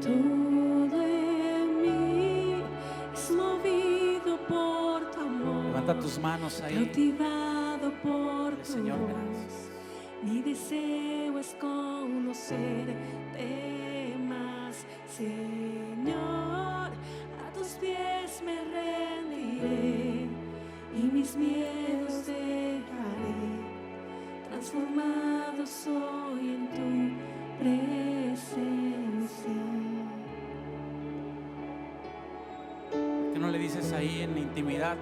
Todo 0.00 1.02
en 1.02 1.82
mí 1.82 2.62
es 3.12 3.30
movido 3.30 4.38
por 4.48 5.10
tu 5.10 5.20
amor. 5.20 5.64
Levanta 5.64 5.98
tus 5.98 6.18
manos 6.18 6.60
ahí. 6.60 6.74
Cautivado 6.76 7.92
por 8.02 8.54
tu 8.56 8.72
Señor, 8.72 8.98
gracias. 9.08 9.70
Mi 10.22 10.42
deseo 10.42 11.38
es 11.38 11.56
conocerte 11.60 12.96
más, 14.28 14.86
Señor. 15.16 16.90
A 17.44 17.52
tus 17.54 17.68
pies 17.80 18.42
me 18.44 18.56
rendiré 18.56 20.28
y 20.96 21.02
mis 21.12 21.36
miedos 21.36 22.26
dejaré. 22.26 23.34
Transformado 24.48 25.66
soy 25.66 26.54
en 26.54 26.68
tu 26.68 27.16
presencia. 27.58 28.77
No 33.38 33.48
le 33.48 33.58
dices 33.58 33.92
ahí 33.92 34.22
en 34.22 34.36
intimidad? 34.36 34.96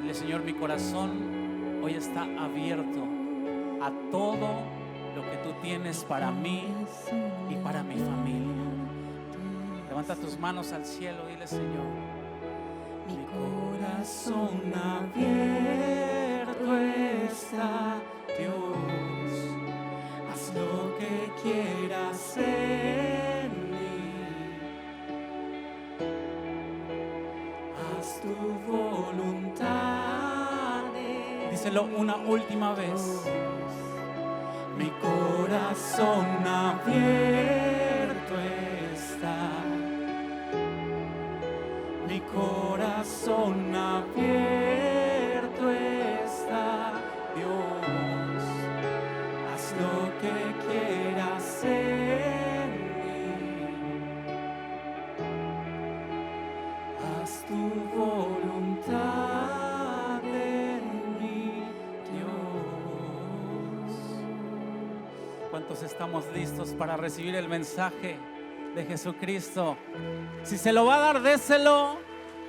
Dile, 0.00 0.14
Señor, 0.14 0.42
mi 0.42 0.52
corazón 0.52 1.80
hoy 1.82 1.94
está 1.94 2.22
abierto 2.22 3.04
a 3.82 3.90
todo 4.10 4.48
lo 5.14 5.22
que 5.22 5.36
tú 5.38 5.54
tienes 5.62 6.04
para 6.04 6.30
mí 6.30 6.64
y 7.48 7.54
para 7.56 7.82
mi 7.82 7.96
familia. 7.96 8.54
Levanta 9.88 10.14
tus 10.14 10.38
manos 10.38 10.72
al 10.72 10.84
cielo, 10.84 11.26
dile, 11.26 11.46
Señor. 11.46 11.86
Mi 13.06 13.16
corazón 13.26 14.72
abierto 14.74 16.76
está, 16.76 17.96
Dios. 18.38 18.76
Haz 20.30 20.52
lo 20.54 20.96
que 20.98 21.32
quieras 21.42 22.36
Díselo 31.70 31.88
una 31.96 32.16
última 32.16 32.74
vez. 32.74 33.22
Mi 34.76 34.90
corazón 35.00 36.26
abierto 36.44 38.34
está. 38.92 39.38
Mi 42.08 42.20
corazón 42.22 43.72
abierto 43.76 45.70
está, 45.70 46.92
Dios. 47.36 48.42
Haz 49.54 49.74
lo 49.80 49.94
que 50.20 50.34
quieras 50.66 51.48
en 51.62 52.70
mí. 52.98 53.22
Haz 57.22 57.32
tu 57.46 57.60
voluntad 57.96 58.09
¿Cuántos 65.70 65.88
estamos 65.88 66.24
listos 66.34 66.70
para 66.70 66.96
recibir 66.96 67.36
el 67.36 67.48
mensaje 67.48 68.16
de 68.74 68.84
Jesucristo? 68.86 69.76
Si 70.42 70.58
se 70.58 70.72
lo 70.72 70.84
va 70.84 70.96
a 70.96 70.98
dar, 70.98 71.22
déselo 71.22 71.96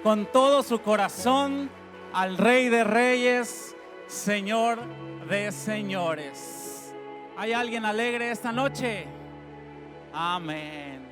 con 0.02 0.25
todo 0.25 0.64
su 0.64 0.81
corazón 0.81 1.69
al 2.14 2.36
Rey 2.36 2.67
de 2.69 2.83
Reyes, 2.83 3.75
Señor 4.08 4.80
de 5.30 5.52
Señores. 5.52 6.95
¿Hay 7.38 7.53
alguien 7.53 7.86
alegre 7.86 8.31
esta 8.31 8.52
noche? 8.52 9.05
Amén. 10.11 11.08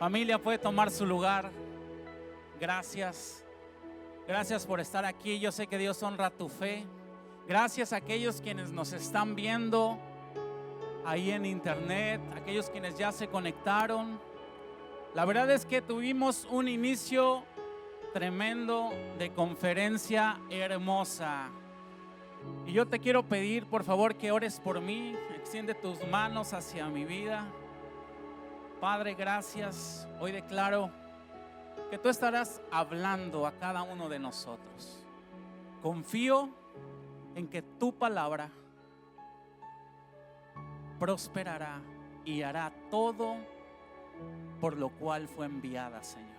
Familia 0.00 0.42
puede 0.42 0.58
tomar 0.58 0.90
su 0.90 1.06
lugar. 1.06 1.52
Gracias. 2.58 3.44
Gracias 4.26 4.66
por 4.66 4.80
estar 4.80 5.04
aquí. 5.04 5.38
Yo 5.38 5.52
sé 5.52 5.68
que 5.68 5.78
Dios 5.78 6.02
honra 6.02 6.28
tu 6.30 6.48
fe. 6.48 6.84
Gracias 7.46 7.92
a 7.92 7.98
aquellos 7.98 8.40
quienes 8.40 8.72
nos 8.72 8.92
están 8.92 9.36
viendo 9.36 10.00
ahí 11.04 11.30
en 11.30 11.46
internet, 11.46 12.20
aquellos 12.34 12.70
quienes 12.70 12.96
ya 12.96 13.12
se 13.12 13.28
conectaron. 13.28 14.20
La 15.14 15.24
verdad 15.24 15.50
es 15.50 15.66
que 15.66 15.82
tuvimos 15.82 16.46
un 16.50 16.68
inicio 16.68 17.44
tremendo 18.12 18.90
de 19.18 19.32
conferencia 19.32 20.40
hermosa. 20.50 21.50
Y 22.66 22.72
yo 22.72 22.86
te 22.86 22.98
quiero 22.98 23.22
pedir, 23.22 23.66
por 23.66 23.84
favor, 23.84 24.16
que 24.16 24.32
ores 24.32 24.60
por 24.60 24.80
mí. 24.80 25.14
Extiende 25.36 25.74
tus 25.74 26.06
manos 26.08 26.52
hacia 26.52 26.88
mi 26.88 27.04
vida. 27.04 27.46
Padre, 28.80 29.14
gracias. 29.14 30.08
Hoy 30.20 30.32
declaro 30.32 30.90
que 31.90 31.98
tú 31.98 32.08
estarás 32.08 32.60
hablando 32.70 33.46
a 33.46 33.52
cada 33.52 33.82
uno 33.82 34.08
de 34.08 34.18
nosotros. 34.18 35.04
Confío 35.82 36.50
en 37.34 37.48
que 37.48 37.62
tu 37.62 37.92
palabra 37.92 38.50
prosperará 41.02 41.82
y 42.24 42.42
hará 42.42 42.72
todo 42.88 43.34
por 44.60 44.76
lo 44.76 44.88
cual 44.88 45.26
fue 45.26 45.46
enviada, 45.46 46.00
Señor. 46.04 46.30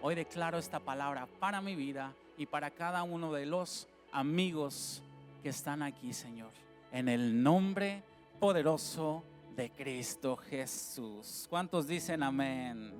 Hoy 0.00 0.14
declaro 0.14 0.56
esta 0.56 0.78
palabra 0.78 1.26
para 1.40 1.60
mi 1.60 1.74
vida 1.74 2.14
y 2.38 2.46
para 2.46 2.70
cada 2.70 3.02
uno 3.02 3.32
de 3.32 3.44
los 3.44 3.88
amigos 4.12 5.02
que 5.42 5.48
están 5.48 5.82
aquí, 5.82 6.12
Señor. 6.12 6.52
En 6.92 7.08
el 7.08 7.42
nombre 7.42 8.04
poderoso 8.38 9.24
de 9.56 9.70
Cristo 9.70 10.36
Jesús. 10.36 11.48
¿Cuántos 11.50 11.88
dicen 11.88 12.22
amén? 12.22 12.94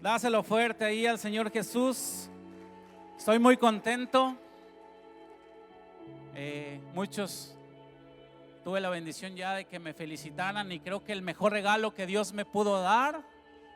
Dáselo 0.00 0.42
fuerte 0.42 0.84
ahí 0.84 1.06
al 1.06 1.20
Señor 1.20 1.48
Jesús. 1.52 2.28
Estoy 3.16 3.38
muy 3.38 3.56
contento. 3.56 4.34
Eh, 6.34 6.80
muchos 6.92 7.56
tuve 8.64 8.80
la 8.80 8.90
bendición 8.90 9.34
ya 9.34 9.54
de 9.54 9.64
que 9.64 9.78
me 9.78 9.92
felicitaran 9.92 10.70
y 10.70 10.80
creo 10.80 11.02
que 11.04 11.12
el 11.12 11.22
mejor 11.22 11.52
regalo 11.52 11.94
que 11.94 12.06
Dios 12.06 12.32
me 12.32 12.44
pudo 12.44 12.80
dar 12.80 13.22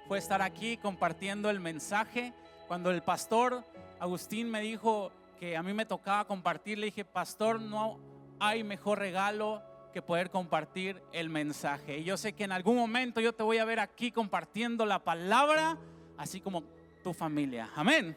fue 0.07 0.19
estar 0.19 0.43
aquí 0.43 0.77
compartiendo 0.77 1.51
el 1.51 1.61
mensaje. 1.61 2.33
Cuando 2.69 2.91
el 2.91 3.03
pastor 3.03 3.65
Agustín 3.99 4.51
me 4.51 4.61
dijo 4.61 5.11
que 5.41 5.57
a 5.57 5.63
mí 5.63 5.73
me 5.73 5.87
tocaba 5.87 6.27
compartir, 6.27 6.79
le 6.79 6.87
dije, 6.87 7.05
pastor, 7.05 7.61
no 7.61 7.99
hay 8.39 8.63
mejor 8.63 8.99
regalo 8.99 9.63
que 9.93 10.03
poder 10.03 10.31
compartir 10.31 11.03
el 11.13 11.31
mensaje. 11.31 11.99
Y 11.99 12.05
yo 12.05 12.17
sé 12.17 12.35
que 12.35 12.45
en 12.45 12.53
algún 12.53 12.77
momento 12.77 13.21
yo 13.21 13.33
te 13.33 13.43
voy 13.43 13.59
a 13.59 13.65
ver 13.65 13.81
aquí 13.81 14.13
compartiendo 14.13 14.87
la 14.87 15.03
palabra, 15.03 15.79
así 16.17 16.41
como 16.41 16.63
tu 17.03 17.13
familia. 17.13 17.71
Amén. 17.75 18.17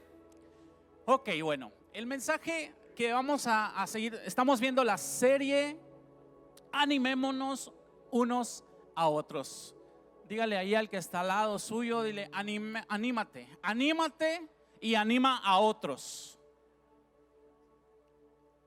Ok, 1.05 1.29
bueno, 1.41 1.71
el 1.93 2.05
mensaje 2.05 2.73
que 2.95 3.11
vamos 3.11 3.47
a, 3.47 3.81
a 3.81 3.87
seguir, 3.87 4.19
estamos 4.25 4.59
viendo 4.59 4.83
la 4.83 4.97
serie 4.97 5.79
Animémonos 6.71 7.71
unos 8.11 8.63
a 8.95 9.07
otros. 9.07 9.75
Dígale 10.27 10.57
ahí 10.57 10.75
al 10.75 10.89
que 10.89 10.97
está 10.97 11.21
al 11.21 11.27
lado 11.29 11.57
suyo, 11.59 12.03
dile, 12.03 12.29
"Anime- 12.31 12.85
anímate, 12.87 13.57
anímate 13.63 14.47
y 14.79 14.95
anima 14.95 15.37
a 15.43 15.59
otros. 15.59 16.39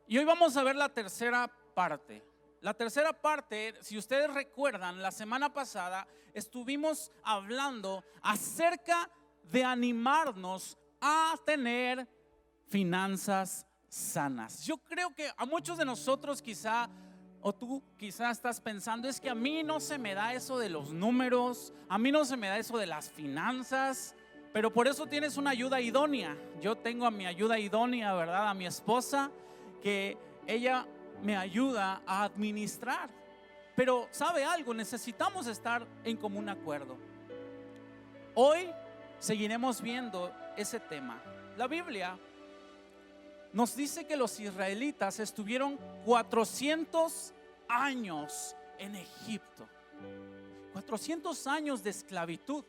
Y 0.06 0.18
hoy 0.18 0.24
vamos 0.24 0.56
a 0.56 0.62
ver 0.62 0.76
la 0.76 0.88
tercera 0.88 1.50
parte. 1.74 2.24
La 2.60 2.74
tercera 2.74 3.12
parte, 3.12 3.74
si 3.80 3.96
ustedes 3.98 4.32
recuerdan, 4.32 5.00
la 5.02 5.10
semana 5.10 5.52
pasada 5.52 6.06
estuvimos 6.32 7.10
hablando 7.24 8.04
acerca 8.22 9.10
de 9.44 9.64
animarnos 9.64 10.76
a 11.00 11.34
tener 11.44 12.06
finanzas 12.68 13.66
sanas. 13.88 14.64
Yo 14.64 14.76
creo 14.78 15.14
que 15.14 15.30
a 15.36 15.44
muchos 15.44 15.76
de 15.78 15.84
nosotros 15.84 16.41
quizá, 16.41 16.88
o 17.42 17.53
tú 17.53 17.82
quizá 17.98 18.30
estás 18.30 18.60
pensando, 18.60 19.08
es 19.08 19.20
que 19.20 19.28
a 19.28 19.34
mí 19.34 19.62
no 19.62 19.80
se 19.80 19.98
me 19.98 20.14
da 20.14 20.32
eso 20.32 20.58
de 20.58 20.70
los 20.70 20.92
números, 20.92 21.75
a 21.88 21.98
mí 21.98 22.12
no 22.12 22.25
se 22.25 22.36
me 22.36 22.48
da 22.48 22.56
eso 22.56 22.78
de 22.78 22.86
las 22.86 23.10
finanzas, 23.10 24.15
pero 24.53 24.72
por 24.72 24.86
eso 24.86 25.06
tienes 25.06 25.36
una 25.36 25.50
ayuda 25.50 25.80
idónea. 25.80 26.36
Yo 26.60 26.77
tengo 26.77 27.06
a 27.06 27.10
mi 27.10 27.27
ayuda 27.27 27.59
idónea, 27.59 28.15
¿verdad? 28.15 28.48
A 28.48 28.54
mi 28.54 28.66
esposa, 28.66 29.30
que 29.83 30.16
ella 30.47 30.86
me 31.22 31.36
ayuda 31.36 32.03
a 32.06 32.24
administrar. 32.24 33.10
Pero 33.74 34.09
sabe 34.10 34.44
algo, 34.44 34.74
necesitamos 34.74 35.47
estar 35.47 35.86
en 36.04 36.16
común 36.16 36.48
acuerdo. 36.48 36.97
Hoy 38.34 38.71
seguiremos 39.18 39.80
viendo 39.80 40.33
ese 40.56 40.78
tema. 40.78 41.21
La 41.56 41.66
Biblia 41.66 42.18
nos 43.53 43.77
dice 43.77 44.07
que 44.07 44.16
los 44.16 44.41
israelitas 44.41 45.21
estuvieron 45.21 45.78
400 46.04 47.34
años 47.69 48.57
en 48.78 48.97
Egipto. 48.97 49.69
400 50.72 51.47
años 51.47 51.83
de 51.83 51.91
esclavitud. 51.91 52.65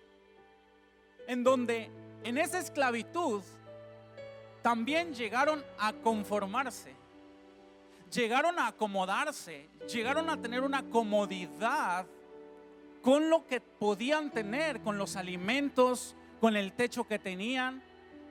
En 1.27 1.43
donde 1.43 1.89
en 2.23 2.37
esa 2.37 2.59
esclavitud 2.59 3.41
también 4.61 5.13
llegaron 5.13 5.63
a 5.77 5.93
conformarse. 5.93 6.95
Llegaron 8.11 8.59
a 8.59 8.67
acomodarse, 8.67 9.69
llegaron 9.91 10.29
a 10.29 10.39
tener 10.39 10.61
una 10.61 10.83
comodidad 10.83 12.05
con 13.01 13.29
lo 13.29 13.47
que 13.47 13.59
podían 13.59 14.31
tener, 14.31 14.81
con 14.81 14.97
los 14.97 15.15
alimentos, 15.15 16.15
con 16.39 16.55
el 16.55 16.73
techo 16.73 17.05
que 17.05 17.19
tenían, 17.19 17.83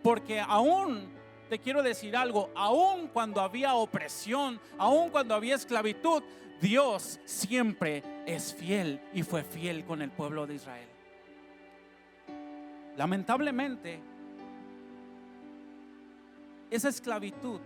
porque 0.02 0.40
aún, 0.40 1.12
te 1.52 1.58
quiero 1.58 1.82
decir 1.82 2.16
algo, 2.16 2.48
aún 2.54 3.08
cuando 3.08 3.38
había 3.42 3.74
opresión, 3.74 4.58
aún 4.78 5.10
cuando 5.10 5.34
había 5.34 5.54
esclavitud, 5.54 6.22
Dios 6.62 7.20
siempre 7.26 8.02
es 8.24 8.54
fiel 8.54 9.02
y 9.12 9.22
fue 9.22 9.42
fiel 9.44 9.84
con 9.84 10.00
el 10.00 10.10
pueblo 10.10 10.46
de 10.46 10.54
Israel. 10.54 10.88
Lamentablemente, 12.96 14.00
esa 16.70 16.88
esclavitud 16.88 17.60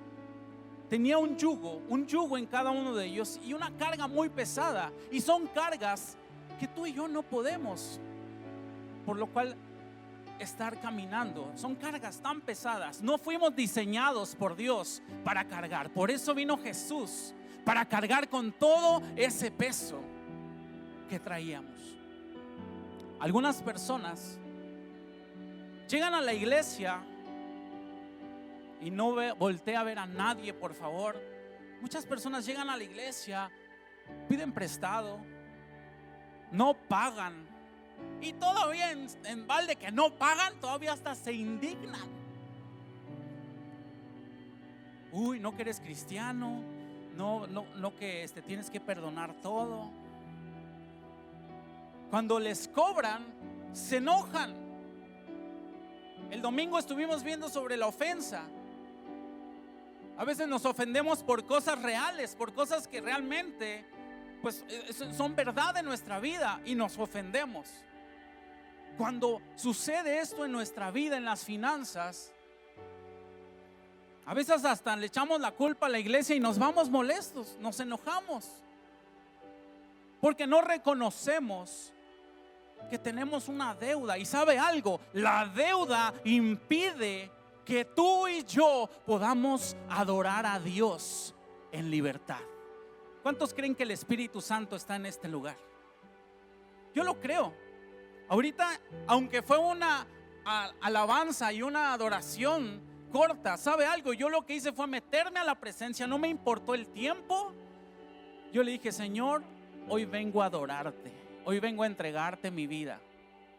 tenía 0.91 1.19
un 1.19 1.37
yugo, 1.37 1.81
un 1.89 2.09
yugo 2.09 2.37
en 2.37 2.47
cada 2.47 2.73
uno 2.73 2.93
de 2.93 3.07
ellos 3.07 3.39
y 3.47 3.53
una 3.53 3.71
carga 3.77 4.09
muy 4.09 4.29
pesada. 4.29 4.91
Y 5.13 5.21
son 5.21 5.47
cargas 5.47 6.17
que 6.59 6.67
tú 6.67 6.87
y 6.87 6.93
yo 6.93 7.07
no 7.07 7.23
podemos. 7.23 8.01
Por 9.05 9.17
lo 9.17 9.29
cual 9.29 9.55
estar 10.39 10.81
caminando. 10.81 11.53
Son 11.55 11.75
cargas 11.75 12.21
tan 12.21 12.41
pesadas. 12.41 13.03
No 13.03 13.19
fuimos 13.19 13.55
diseñados 13.55 14.35
por 14.35 14.57
Dios 14.57 15.03
para 15.25 15.45
cargar. 15.45 15.91
Por 15.91 16.11
eso 16.11 16.35
vino 16.35 16.57
Jesús, 16.59 17.35
para 17.65 17.85
cargar 17.85 18.29
con 18.29 18.53
todo 18.53 19.03
ese 19.17 19.51
peso 19.51 20.01
que 21.09 21.19
traíamos. 21.19 21.77
Algunas 23.19 23.63
personas 23.63 24.39
llegan 25.89 26.15
a 26.15 26.21
la 26.21 26.35
iglesia 26.35 27.01
y 28.81 28.91
no 28.91 29.15
ve, 29.15 29.33
voltea 29.33 29.81
a 29.81 29.85
ver 29.85 29.99
a 29.99 30.07
nadie, 30.07 30.53
por 30.53 30.75
favor. 30.75 31.17
Muchas 31.81 32.05
personas 32.05 32.45
llegan 32.45 32.69
a 32.69 32.77
la 32.77 32.85
iglesia, 32.85 33.51
piden 34.29 34.53
prestado, 34.53 35.19
no 36.51 36.75
pagan. 36.75 37.46
Y 38.21 38.33
todavía 38.35 38.91
en, 38.93 39.47
balde 39.47 39.77
que 39.77 39.91
no 39.93 40.11
pagan, 40.11 40.59
todavía 40.61 40.93
hasta 40.93 41.15
se 41.15 41.33
indignan. 41.33 42.09
Uy, 45.13 45.39
no 45.39 45.55
que 45.55 45.63
eres 45.63 45.81
cristiano, 45.81 46.63
no, 47.17 47.47
no, 47.47 47.67
no 47.77 47.97
que 47.97 48.25
este, 48.25 48.43
tienes 48.43 48.71
que 48.71 48.81
perdonar 48.81 49.35
todo. 49.43 49.91
Cuando 52.11 52.39
les 52.39 52.69
cobran, 52.69 53.25
se 53.73 53.99
enojan. 53.99 54.55
El 56.31 56.43
domingo 56.43 56.79
estuvimos 56.79 57.23
viendo 57.23 57.49
sobre 57.49 57.77
la 57.77 57.87
ofensa. 57.87 58.45
A 60.19 60.25
veces 60.25 60.49
nos 60.49 60.65
ofendemos 60.65 61.23
por 61.23 61.45
cosas 61.45 61.81
reales, 61.83 62.35
por 62.35 62.55
cosas 62.55 62.89
que 62.89 63.01
realmente 63.01 63.85
pues 64.43 64.65
eh, 64.69 64.93
son 65.13 65.35
verdad 65.35 65.77
en 65.77 65.85
nuestra 65.85 66.21
vida 66.21 66.61
y 66.65 66.75
nos 66.75 66.99
ofendemos. 66.99 67.69
Cuando 68.97 69.41
sucede 69.57 70.21
esto 70.21 70.45
en 70.45 70.53
nuestra 70.53 70.91
vida, 70.91 71.17
en 71.17 71.25
las 71.25 71.45
finanzas, 71.45 72.33
a 74.25 74.35
veces 74.35 74.65
hasta 74.65 74.97
le 74.97 75.07
echamos 75.07 75.41
la 75.41 75.53
culpa 75.53 75.87
a 75.87 75.89
la 75.89 75.99
iglesia 75.99 76.35
y 76.35 76.41
nos 76.41 76.59
vamos 76.59 76.91
molestos, 76.91 77.57
nos 77.61 77.79
enojamos. 77.79 78.49
Porque 80.21 80.47
no 80.47 80.63
reconocemos 80.63 81.93
que 82.91 82.99
tenemos 82.99 83.49
una 83.49 83.75
deuda. 83.75 84.19
Y 84.19 84.25
sabe 84.25 84.59
algo, 84.59 85.01
la 85.13 85.47
deuda 85.47 86.15
impide 86.25 87.31
que 87.65 87.85
tú 87.85 88.27
y 88.29 88.45
yo 88.45 88.89
podamos 89.05 89.77
adorar 89.91 90.47
a 90.47 90.59
Dios 90.59 91.35
en 91.71 91.91
libertad. 91.91 92.41
¿Cuántos 93.27 93.53
creen 93.53 93.75
que 93.75 93.83
el 93.83 93.91
Espíritu 93.91 94.41
Santo 94.41 94.77
está 94.77 94.95
en 94.95 95.05
este 95.05 95.27
lugar? 95.27 95.57
Yo 96.95 97.03
lo 97.03 97.19
creo. 97.19 97.53
Ahorita, 98.29 98.81
aunque 99.09 99.43
fue 99.43 99.59
una 99.59 100.07
alabanza 100.81 101.53
y 101.53 101.61
una 101.61 101.93
adoración 101.93 102.81
corta, 103.11 103.57
¿sabe 103.57 103.85
algo? 103.85 104.13
Yo 104.13 104.29
lo 104.29 104.47
que 104.47 104.55
hice 104.55 104.73
fue 104.73 104.87
meterme 104.87 105.41
a 105.41 105.45
la 105.45 105.59
presencia, 105.59 106.07
no 106.07 106.21
me 106.21 106.29
importó 106.29 106.73
el 106.73 106.87
tiempo. 106.87 107.53
Yo 108.53 108.63
le 108.63 108.71
dije, 108.71 108.93
Señor, 108.93 109.43
hoy 109.89 110.05
vengo 110.05 110.41
a 110.41 110.47
adorarte, 110.47 111.11
hoy 111.45 111.59
vengo 111.59 111.83
a 111.83 111.87
entregarte 111.87 112.53
mi 112.53 112.69
vida. 112.69 113.01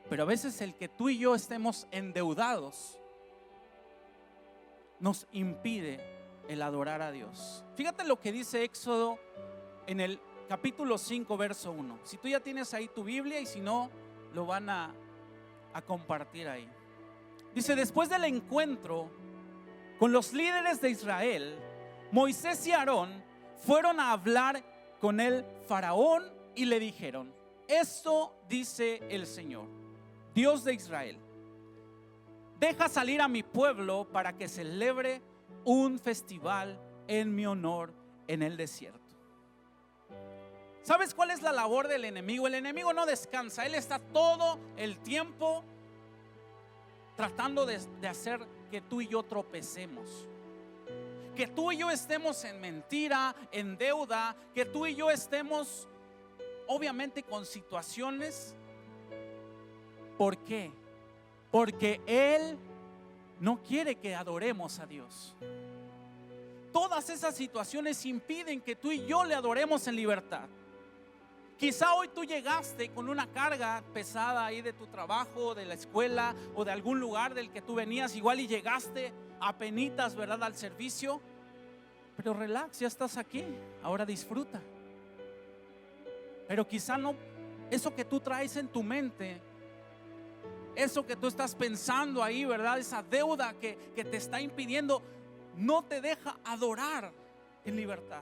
Pero 0.10 0.24
a 0.24 0.28
veces 0.28 0.62
el 0.62 0.76
que 0.76 0.88
tú 0.88 1.10
y 1.10 1.18
yo 1.18 1.36
estemos 1.36 1.90
endeudados 1.92 2.98
nos 5.02 5.28
impide 5.34 6.00
el 6.48 6.62
adorar 6.62 7.02
a 7.02 7.12
Dios. 7.12 7.66
Fíjate 7.76 8.06
lo 8.06 8.22
que 8.22 8.32
dice 8.32 8.64
Éxodo 8.64 9.20
en 9.88 10.00
el 10.00 10.20
capítulo 10.48 10.98
5, 10.98 11.38
verso 11.38 11.72
1. 11.72 12.00
Si 12.04 12.18
tú 12.18 12.28
ya 12.28 12.40
tienes 12.40 12.74
ahí 12.74 12.88
tu 12.88 13.04
Biblia 13.04 13.40
y 13.40 13.46
si 13.46 13.60
no, 13.60 13.90
lo 14.34 14.46
van 14.46 14.70
a, 14.70 14.94
compartir 15.86 16.48
ahí. 16.48 16.68
Dice, 17.54 17.76
después 17.76 18.10
del 18.10 18.24
encuentro 18.24 19.12
con 20.00 20.12
los 20.12 20.34
líderes 20.34 20.82
de 20.82 20.90
Israel, 20.90 21.56
Moisés 22.12 22.66
y 22.66 22.72
Aarón 22.72 23.24
fueron 23.58 24.00
a 24.00 24.12
hablar 24.12 24.64
con 25.00 25.20
el 25.20 25.46
faraón 25.68 26.24
y 26.56 26.66
le 26.66 26.80
dijeron, 26.80 27.32
esto 27.68 28.34
dice 28.50 29.04
el 29.10 29.28
Señor, 29.28 29.68
Dios 30.34 30.64
de 30.64 30.74
Israel 30.74 31.20
deja 32.60 32.90
salir 32.90 33.22
a 33.22 33.28
mi 33.28 33.44
pueblo 33.44 34.08
para 34.12 34.34
que 34.34 34.48
celebre 34.48 35.22
un 35.64 36.00
festival 36.00 36.80
en 37.08 37.36
mi 37.36 37.46
honor 37.46 37.94
en 38.28 38.42
el 38.42 38.58
desierto. 38.58 39.07
¿Sabes 40.88 41.14
cuál 41.14 41.32
es 41.32 41.42
la 41.42 41.52
labor 41.52 41.90
del 41.90 42.06
enemigo? 42.06 42.48
El 42.48 42.56
enemigo 42.56 42.94
no 42.94 43.06
descansa, 43.06 43.66
él 43.66 43.76
está 43.76 44.00
todo 44.00 44.58
el 44.78 44.98
tiempo 45.00 45.62
tratando 47.18 47.66
de, 47.66 47.76
hacer 48.08 48.40
que 48.72 48.80
tú 48.80 49.02
y 49.02 49.08
yo 49.10 49.22
tropecemos. 49.24 50.26
Que 51.36 51.46
tú 51.46 51.74
y 51.74 51.78
yo 51.80 51.92
estemos 51.92 52.42
en 52.46 52.62
mentira, 52.62 53.36
en 53.52 53.78
deuda, 53.78 54.34
que 54.56 54.64
tú 54.64 54.86
y 54.86 54.96
yo 54.96 55.12
estemos 55.12 55.90
obviamente 56.68 57.22
con 57.22 57.46
situaciones. 57.46 58.56
¿Por 60.18 60.38
qué? 60.46 60.72
Porque 61.52 62.00
Él 62.06 62.58
no 63.42 63.62
quiere 63.62 63.96
que 63.96 64.16
adoremos 64.16 64.80
a 64.80 64.86
Dios. 64.86 65.36
Todas 66.72 67.10
esas 67.10 67.36
situaciones 67.36 68.06
impiden 68.06 68.62
que 68.62 68.78
tú 68.78 68.90
y 68.94 69.06
yo 69.06 69.26
le 69.26 69.36
adoremos 69.36 69.86
en 69.90 69.98
libertad. 69.98 70.48
Quizá 71.58 71.96
hoy 71.96 72.10
tú 72.10 72.24
llegaste 72.24 72.90
con 72.90 73.10
una 73.10 73.28
carga 73.28 73.84
pesada 73.94 74.46
ahí 74.46 74.62
de 74.62 74.74
tu 74.74 74.88
trabajo, 74.88 75.56
de 75.56 75.66
la 75.66 75.74
escuela 75.74 76.36
o 76.56 76.64
de 76.64 76.72
algún 76.72 77.00
lugar 77.00 77.34
del 77.34 77.52
que 77.52 77.62
tú 77.62 77.76
venías, 77.76 78.16
igual 78.16 78.40
y 78.40 78.48
llegaste 78.48 79.12
a 79.40 79.58
penitas, 79.58 80.16
¿verdad? 80.16 80.44
Al 80.44 80.56
servicio. 80.56 81.20
Pero 82.16 82.34
relax, 82.34 82.80
ya 82.80 82.88
estás 82.88 83.18
aquí, 83.18 83.44
ahora 83.82 84.06
disfruta. 84.06 84.62
Pero 86.48 86.68
quizá 86.68 86.98
no, 86.98 87.16
eso 87.72 87.94
que 87.94 88.06
tú 88.06 88.20
traes 88.20 88.56
en 88.56 88.68
tu 88.68 88.84
mente 88.84 89.42
eso 90.78 91.06
que 91.08 91.16
tú 91.16 91.26
estás 91.26 91.56
pensando 91.56 92.24
ahí, 92.24 92.46
¿verdad? 92.46 92.78
Esa 92.78 93.02
deuda 93.02 93.56
que, 93.60 93.76
te 93.96 94.16
está 94.16 94.40
impidiendo, 94.40 95.02
no 95.56 95.84
te 95.84 96.02
deja 96.02 96.38
adorar 96.46 97.12
en 97.66 97.76
libertad. 97.76 98.22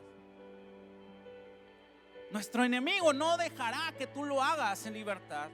Nuestro 2.32 2.64
enemigo 2.64 3.14
no 3.14 3.38
dejará 3.38 3.94
que 3.98 4.08
tú 4.08 4.26
lo 4.26 4.42
hagas 4.42 4.86
en 4.86 4.94
libertad. 4.94 5.48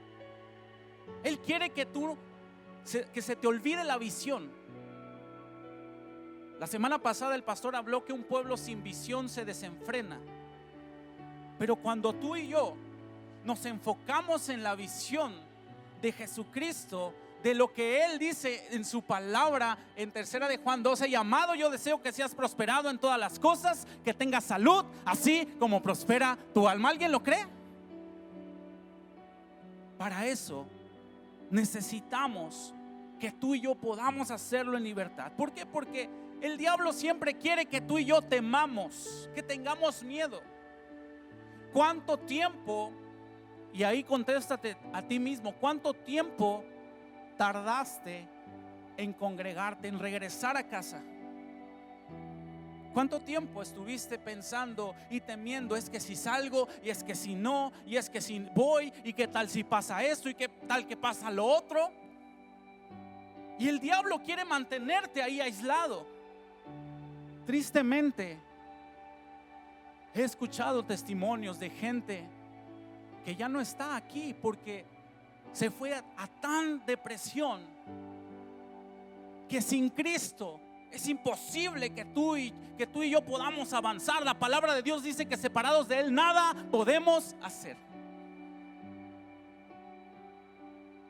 Él 1.22 1.38
quiere 1.38 1.70
que 1.70 1.86
tú, 1.86 2.16
que 3.12 3.22
se 3.22 3.36
te 3.36 3.46
olvide 3.46 3.84
la 3.84 3.98
visión. 3.98 4.50
La 6.58 6.66
semana 6.66 6.98
pasada 6.98 7.34
el 7.34 7.42
pastor 7.42 7.76
habló 7.76 8.04
que 8.04 8.12
un 8.12 8.24
pueblo 8.24 8.56
sin 8.56 8.82
visión 8.82 9.28
se 9.28 9.44
desenfrena. 9.44 10.20
Pero 11.58 11.76
cuando 11.76 12.12
tú 12.12 12.36
y 12.36 12.48
yo 12.48 12.74
nos 13.44 13.64
enfocamos 13.66 14.48
en 14.48 14.62
la 14.62 14.74
visión, 14.74 15.32
de 16.02 16.12
Jesucristo, 16.12 17.14
de 17.42 17.54
lo 17.54 17.72
que 17.72 18.04
Él 18.04 18.18
dice 18.18 18.68
en 18.70 18.84
su 18.84 19.02
palabra 19.02 19.78
en 19.96 20.10
tercera 20.10 20.48
de 20.48 20.58
Juan 20.58 20.82
12, 20.82 21.10
llamado 21.10 21.54
yo 21.54 21.70
deseo 21.70 22.00
que 22.00 22.12
seas 22.12 22.34
prosperado 22.34 22.88
en 22.90 22.98
todas 22.98 23.18
las 23.18 23.38
cosas, 23.38 23.86
que 24.04 24.14
tengas 24.14 24.44
salud, 24.44 24.84
así 25.04 25.46
como 25.58 25.82
prospera 25.82 26.38
tu 26.54 26.68
alma. 26.68 26.90
¿Alguien 26.90 27.12
lo 27.12 27.22
cree? 27.22 27.46
Para 29.98 30.26
eso 30.26 30.66
necesitamos 31.50 32.74
que 33.20 33.30
tú 33.30 33.54
y 33.54 33.60
yo 33.60 33.74
podamos 33.74 34.30
hacerlo 34.30 34.76
en 34.76 34.84
libertad. 34.84 35.32
¿Por 35.36 35.52
qué? 35.52 35.66
Porque 35.66 36.08
el 36.40 36.56
diablo 36.56 36.92
siempre 36.92 37.34
quiere 37.34 37.66
que 37.66 37.80
tú 37.80 37.98
y 37.98 38.04
yo 38.04 38.22
temamos, 38.22 39.28
que 39.34 39.42
tengamos 39.42 40.02
miedo. 40.02 40.42
¿Cuánto 41.72 42.18
tiempo 42.18 42.92
y 43.72 43.84
ahí 43.84 44.02
contéstate 44.04 44.76
a 44.92 45.02
ti 45.02 45.18
mismo, 45.18 45.54
¿cuánto 45.54 45.94
tiempo 45.94 46.64
tardaste 47.36 48.28
en 48.96 49.12
congregarte, 49.12 49.88
en 49.88 49.98
regresar 49.98 50.56
a 50.56 50.68
casa? 50.68 51.02
¿Cuánto 52.92 53.20
tiempo 53.20 53.62
estuviste 53.62 54.18
pensando 54.18 54.94
y 55.08 55.20
temiendo? 55.20 55.76
Es 55.76 55.88
que 55.88 55.98
si 55.98 56.14
salgo 56.14 56.68
y 56.82 56.90
es 56.90 57.02
que 57.02 57.14
si 57.14 57.34
no, 57.34 57.72
y 57.86 57.96
es 57.96 58.10
que 58.10 58.20
si 58.20 58.38
voy 58.54 58.92
y 59.02 59.14
qué 59.14 59.28
tal 59.28 59.48
si 59.48 59.64
pasa 59.64 60.04
esto 60.04 60.28
y 60.28 60.34
qué 60.34 60.48
tal 60.48 60.86
que 60.86 60.96
pasa 60.96 61.30
lo 61.30 61.46
otro. 61.46 61.90
Y 63.58 63.68
el 63.68 63.78
diablo 63.78 64.22
quiere 64.22 64.44
mantenerte 64.44 65.22
ahí 65.22 65.40
aislado. 65.40 66.06
Tristemente, 67.46 68.38
he 70.14 70.22
escuchado 70.22 70.84
testimonios 70.84 71.58
de 71.58 71.70
gente 71.70 72.24
que 73.24 73.34
ya 73.34 73.48
no 73.48 73.60
está 73.60 73.96
aquí 73.96 74.34
porque 74.34 74.84
se 75.52 75.70
fue 75.70 75.94
a, 75.94 76.26
tan 76.40 76.84
depresión 76.84 77.60
que 79.48 79.60
sin 79.60 79.90
Cristo 79.90 80.60
es 80.90 81.08
imposible 81.08 81.90
que 81.90 82.04
tú, 82.04 82.36
y, 82.36 82.52
que 82.76 82.86
tú 82.86 83.02
y 83.02 83.10
yo 83.10 83.22
podamos 83.22 83.72
avanzar. 83.72 84.24
La 84.24 84.38
palabra 84.38 84.74
de 84.74 84.82
Dios 84.82 85.02
dice 85.02 85.26
que 85.26 85.36
separados 85.36 85.88
de 85.88 86.00
Él 86.00 86.14
nada 86.14 86.54
podemos 86.70 87.34
hacer. 87.42 87.76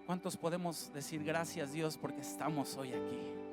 ¿Cuántos 0.06 0.36
podemos 0.36 0.92
decir 0.92 1.22
gracias 1.24 1.72
Dios 1.72 1.96
porque 1.96 2.20
estamos 2.20 2.76
hoy 2.76 2.92
aquí? 2.92 3.51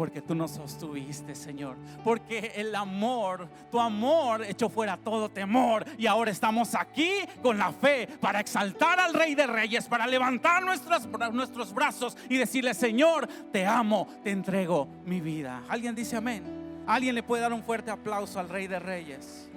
Porque 0.00 0.22
tú 0.22 0.34
nos 0.34 0.52
sostuviste, 0.52 1.34
Señor. 1.34 1.76
Porque 2.02 2.52
el 2.56 2.74
amor, 2.74 3.46
tu 3.70 3.78
amor 3.78 4.42
echó 4.46 4.70
fuera 4.70 4.96
todo 4.96 5.28
temor. 5.28 5.84
Y 5.98 6.06
ahora 6.06 6.30
estamos 6.30 6.74
aquí 6.74 7.10
con 7.42 7.58
la 7.58 7.70
fe 7.70 8.08
para 8.18 8.40
exaltar 8.40 8.98
al 8.98 9.12
Rey 9.12 9.34
de 9.34 9.46
Reyes, 9.46 9.86
para 9.88 10.06
levantar 10.06 10.62
nuestros, 10.62 11.06
nuestros 11.34 11.74
brazos 11.74 12.16
y 12.30 12.38
decirle, 12.38 12.72
Señor, 12.72 13.26
te 13.52 13.66
amo, 13.66 14.08
te 14.24 14.30
entrego 14.30 14.88
mi 15.04 15.20
vida. 15.20 15.64
¿Alguien 15.68 15.94
dice 15.94 16.16
amén? 16.16 16.82
¿Alguien 16.86 17.14
le 17.14 17.22
puede 17.22 17.42
dar 17.42 17.52
un 17.52 17.62
fuerte 17.62 17.90
aplauso 17.90 18.40
al 18.40 18.48
Rey 18.48 18.68
de 18.68 18.78
Reyes? 18.78 19.50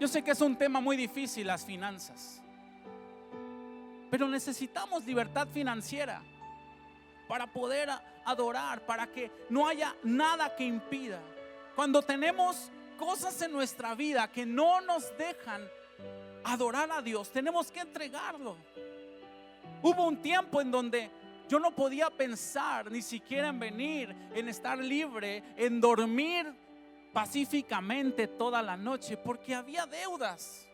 Yo 0.00 0.08
sé 0.08 0.22
que 0.22 0.30
es 0.30 0.40
un 0.40 0.56
tema 0.56 0.80
muy 0.80 0.96
difícil 0.96 1.46
las 1.46 1.66
finanzas. 1.66 2.40
Pero 4.10 4.28
necesitamos 4.28 5.04
libertad 5.04 5.48
financiera 5.48 6.22
para 7.28 7.46
poder 7.46 7.90
adorar, 8.24 8.84
para 8.86 9.06
que 9.06 9.30
no 9.50 9.66
haya 9.66 9.94
nada 10.02 10.54
que 10.54 10.64
impida. 10.64 11.20
Cuando 11.74 12.02
tenemos 12.02 12.70
cosas 12.98 13.40
en 13.42 13.52
nuestra 13.52 13.94
vida 13.94 14.28
que 14.28 14.46
no 14.46 14.80
nos 14.80 15.16
dejan 15.18 15.62
adorar 16.44 16.90
a 16.90 17.02
Dios, 17.02 17.30
tenemos 17.30 17.70
que 17.70 17.80
entregarlo. 17.80 18.56
Hubo 19.82 20.06
un 20.06 20.22
tiempo 20.22 20.60
en 20.60 20.70
donde 20.70 21.10
yo 21.48 21.60
no 21.60 21.70
podía 21.72 22.10
pensar 22.10 22.90
ni 22.90 23.02
siquiera 23.02 23.48
en 23.48 23.58
venir, 23.58 24.14
en 24.34 24.48
estar 24.48 24.78
libre, 24.78 25.42
en 25.56 25.80
dormir 25.80 26.52
pacíficamente 27.12 28.26
toda 28.26 28.62
la 28.62 28.76
noche, 28.76 29.16
porque 29.16 29.54
había 29.54 29.86
deudas, 29.86 30.66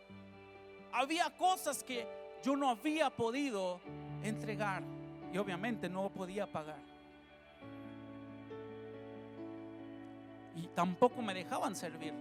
había 0.93 1.31
cosas 1.37 1.85
que 1.85 2.07
yo 2.43 2.57
no 2.57 2.69
había 2.69 3.11
podido 3.11 3.81
entregar 4.23 4.83
y 5.33 5.39
obviamente 5.39 5.89
no 5.89 6.09
podía 6.11 6.47
pagar. 6.47 6.81
Y 10.57 10.67
tampoco 10.69 11.23
me 11.23 11.33
dejaban 11.33 11.75
servir. 11.75 12.13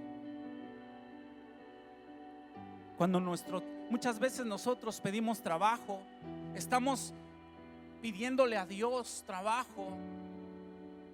Cuando 2.97 3.19
nuestro, 3.19 3.61
muchas 3.89 4.19
veces 4.19 4.45
nosotros 4.45 5.01
pedimos 5.01 5.41
trabajo, 5.41 5.99
estamos 6.55 7.13
pidiéndole 8.01 8.57
a 8.57 8.65
Dios 8.65 9.23
trabajo, 9.25 9.97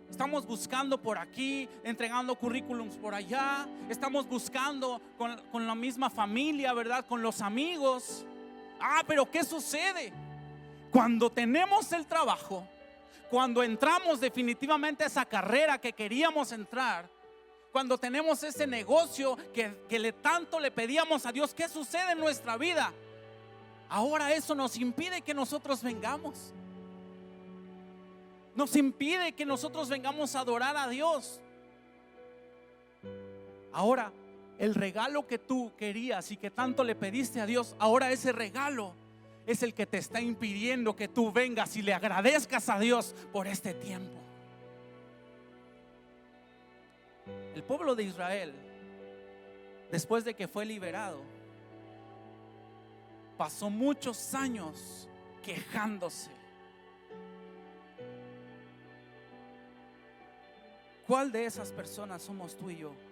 Estamos 0.10 0.46
buscando 0.46 1.02
por 1.02 1.18
aquí, 1.18 1.68
entregando 1.84 2.36
currículums 2.36 2.96
por 2.96 3.14
allá. 3.14 3.68
Estamos 3.90 4.26
buscando 4.26 5.02
con, 5.18 5.36
con, 5.52 5.68
la 5.68 5.76
misma 5.76 6.10
familia, 6.10 6.74
¿verdad? 6.74 7.06
Con 7.06 7.22
los 7.22 7.42
amigos. 7.42 8.26
Ah, 8.80 9.04
pero 9.08 9.30
¿qué 9.30 9.44
sucede? 9.44 10.14
Cuando 10.92 11.30
tenemos 11.30 11.92
el 11.92 12.06
trabajo, 12.06 12.68
cuando 13.30 13.64
entramos 13.64 14.20
definitivamente 14.20 15.04
a 15.04 15.08
esa 15.08 15.26
carrera 15.26 15.78
que 15.78 15.94
queríamos 15.94 16.52
entrar, 16.52 17.10
cuando 17.72 17.98
tenemos 17.98 18.42
ese 18.44 18.66
negocio 18.66 19.38
que, 19.54 20.14
tanto 20.22 20.60
le 20.60 20.72
pedíamos 20.72 21.26
a 21.26 21.32
Dios, 21.32 21.54
¿qué 21.54 21.68
sucede 21.68 22.14
en 22.14 22.20
nuestra 22.20 22.58
vida? 22.58 22.94
Ahora 23.90 24.34
eso 24.34 24.56
nos 24.56 24.78
impide 24.78 25.22
que 25.22 25.34
nosotros 25.34 25.84
vengamos. 25.84 26.54
Nos 28.56 28.76
impide 28.76 29.34
que 29.34 29.46
nosotros 29.46 29.90
vengamos 29.90 30.36
a 30.36 30.40
adorar 30.40 30.76
a 30.76 30.88
Dios. 30.88 31.40
Ahora 33.72 34.12
el 34.60 34.76
regalo 34.76 35.28
que 35.28 35.38
tú 35.38 35.72
querías 35.78 36.32
y 36.32 36.38
que 36.38 36.52
tanto 36.52 36.84
le 36.84 36.96
pediste 36.96 37.40
a 37.40 37.46
Dios, 37.46 37.76
ahora 37.80 38.12
ese 38.12 38.32
regalo 38.32 38.94
es 39.46 39.64
el 39.64 39.74
que 39.74 39.86
te 39.86 39.98
está 39.98 40.20
impidiendo 40.20 40.96
que 40.96 41.08
tú 41.08 41.32
vengas 41.32 41.76
y 41.78 41.82
le 41.82 41.94
agradezcas 41.94 42.68
a 42.70 42.80
Dios 42.80 43.16
por 43.32 43.48
este 43.48 43.74
tiempo. 43.74 44.20
El 47.56 47.64
pueblo 47.64 47.96
de 47.96 48.04
Israel, 48.04 48.54
después 49.92 50.26
de 50.26 50.34
que 50.34 50.48
fue 50.48 50.66
liberado, 50.66 51.22
pasó 53.38 53.70
muchos 53.70 54.34
años 54.34 55.08
quejándose. 55.44 56.32
¿Cuál 61.06 61.32
de 61.32 61.46
esas 61.46 61.72
personas 61.72 62.22
somos 62.22 62.58
tú 62.58 62.70
y 62.70 62.80
yo? 62.80 63.07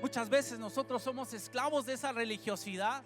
Muchas 0.00 0.28
veces 0.28 0.58
nosotros 0.58 1.02
somos 1.02 1.32
esclavos 1.32 1.86
de 1.86 1.92
esa 1.92 2.12
religiosidad, 2.12 3.02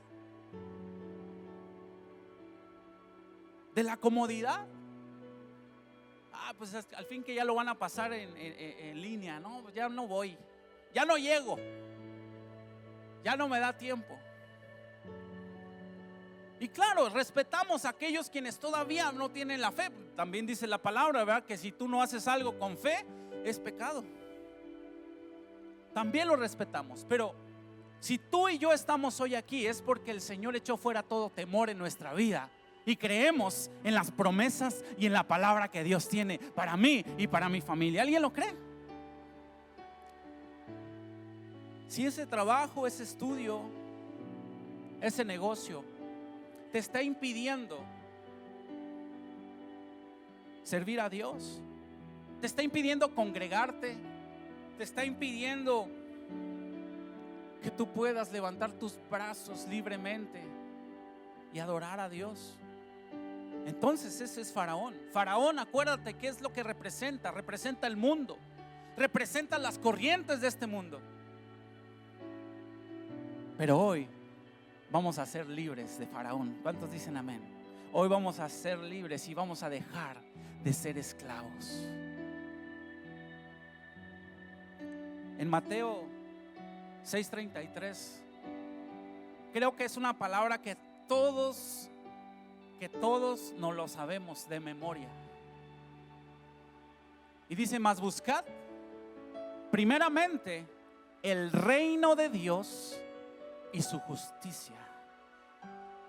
de 3.74 3.82
la 3.82 3.96
comodidad. 3.96 4.66
Ah, 6.32 6.54
pues 6.56 6.74
al 6.74 7.04
fin 7.06 7.22
que 7.22 7.34
ya 7.34 7.44
lo 7.44 7.54
van 7.54 7.68
a 7.68 7.74
pasar 7.74 8.12
en, 8.12 9.00
línea, 9.00 9.40
no, 9.40 9.68
ya 9.70 9.88
no 9.88 10.06
voy, 10.06 10.36
ya 10.94 11.04
no 11.04 11.16
llego, 11.16 11.56
ya 13.22 13.36
no 13.36 13.48
me 13.48 13.60
da 13.60 13.76
tiempo. 13.76 14.18
Y 16.58 16.68
claro, 16.68 17.10
respetamos 17.10 17.84
a 17.84 17.90
aquellos 17.90 18.30
quienes 18.30 18.58
todavía 18.58 19.12
no 19.12 19.28
tienen 19.28 19.60
la 19.60 19.70
fe. 19.70 19.90
También 20.16 20.46
dice 20.46 20.66
la 20.66 20.78
palabra, 20.78 21.22
¿verdad? 21.24 21.44
Que 21.44 21.58
si 21.58 21.72
tú 21.72 21.86
no 21.86 22.00
haces 22.00 22.26
algo 22.26 22.58
con 22.58 22.78
fe, 22.78 23.04
es 23.44 23.58
pecado 23.58 24.02
también 25.96 26.28
lo 26.28 26.36
respetamos. 26.36 27.06
Pero 27.08 27.34
si 28.00 28.18
tú 28.18 28.50
y 28.50 28.58
yo 28.58 28.70
estamos 28.74 29.18
hoy 29.18 29.34
aquí 29.34 29.66
es 29.66 29.80
porque 29.80 30.10
el 30.10 30.20
Señor 30.20 30.54
echó 30.54 30.76
fuera 30.76 31.02
todo 31.02 31.30
temor 31.30 31.70
en 31.70 31.78
nuestra 31.78 32.12
vida. 32.12 32.50
Y 32.84 32.96
creemos 32.96 33.70
en 33.82 33.94
las 33.94 34.10
promesas 34.10 34.84
y 34.98 35.06
en 35.06 35.14
la 35.14 35.26
palabra 35.26 35.68
que 35.68 35.82
Dios 35.82 36.06
tiene 36.06 36.38
para 36.38 36.76
mí 36.76 37.02
y 37.16 37.26
para 37.28 37.48
mi 37.48 37.62
familia. 37.62 38.02
¿Alguien 38.02 38.20
lo 38.20 38.30
cree? 38.30 38.54
Si 41.88 42.04
ese 42.04 42.26
trabajo, 42.26 42.86
ese 42.86 43.02
estudio, 43.02 43.62
ese 45.00 45.24
negocio 45.24 45.82
te 46.72 46.78
está 46.78 47.02
impidiendo 47.02 47.78
servir 50.62 51.00
a 51.00 51.08
Dios, 51.08 51.62
te 52.42 52.46
está 52.46 52.62
impidiendo 52.62 53.14
congregarte, 53.14 53.96
te 54.76 54.84
está 54.84 55.04
impidiendo 55.04 55.88
que 57.62 57.70
tú 57.70 57.88
puedas 57.92 58.30
levantar 58.30 58.72
tus 58.72 58.98
brazos 59.10 59.66
libremente 59.68 60.42
y 61.52 61.58
adorar 61.58 61.98
a 62.00 62.08
Dios. 62.08 62.56
Entonces 63.66 64.20
ese 64.20 64.40
es 64.42 64.52
Faraón. 64.52 64.94
Faraón, 65.12 65.58
acuérdate 65.58 66.14
qué 66.14 66.28
es 66.28 66.40
lo 66.40 66.52
que 66.52 66.62
representa. 66.62 67.32
Representa 67.32 67.86
el 67.86 67.96
mundo. 67.96 68.38
Representa 68.96 69.58
las 69.58 69.78
corrientes 69.78 70.40
de 70.40 70.48
este 70.48 70.66
mundo. 70.66 71.00
Pero 73.58 73.80
hoy 73.80 74.08
vamos 74.90 75.18
a 75.18 75.26
ser 75.26 75.48
libres 75.48 75.98
de 75.98 76.06
Faraón. 76.06 76.58
¿Cuántos 76.62 76.92
dicen 76.92 77.16
amén? 77.16 77.42
Hoy 77.92 78.08
vamos 78.08 78.38
a 78.38 78.48
ser 78.48 78.78
libres 78.78 79.26
y 79.28 79.34
vamos 79.34 79.62
a 79.62 79.70
dejar 79.70 80.20
de 80.62 80.72
ser 80.72 80.98
esclavos. 80.98 81.88
En 85.38 85.48
Mateo 85.48 86.04
6:33, 87.04 88.22
creo 89.52 89.76
que 89.76 89.84
es 89.84 89.96
una 89.96 90.18
palabra 90.18 90.60
que 90.60 90.76
todos, 91.06 91.90
que 92.80 92.88
todos 92.88 93.52
no 93.58 93.72
lo 93.72 93.88
sabemos 93.88 94.48
de 94.48 94.60
memoria. 94.60 95.08
Y 97.48 97.54
dice, 97.54 97.78
más 97.78 98.00
buscad 98.00 98.44
primeramente 99.70 100.66
el 101.22 101.52
reino 101.52 102.16
de 102.16 102.28
Dios 102.28 103.00
y 103.72 103.82
su 103.82 103.98
justicia. 104.00 104.76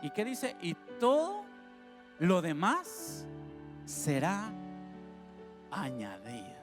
¿Y 0.02 0.10
qué 0.12 0.24
dice? 0.26 0.56
Y 0.62 0.74
todo 1.00 1.44
lo 2.20 2.42
demás 2.42 3.26
será 3.86 4.52
añadido. 5.72 6.56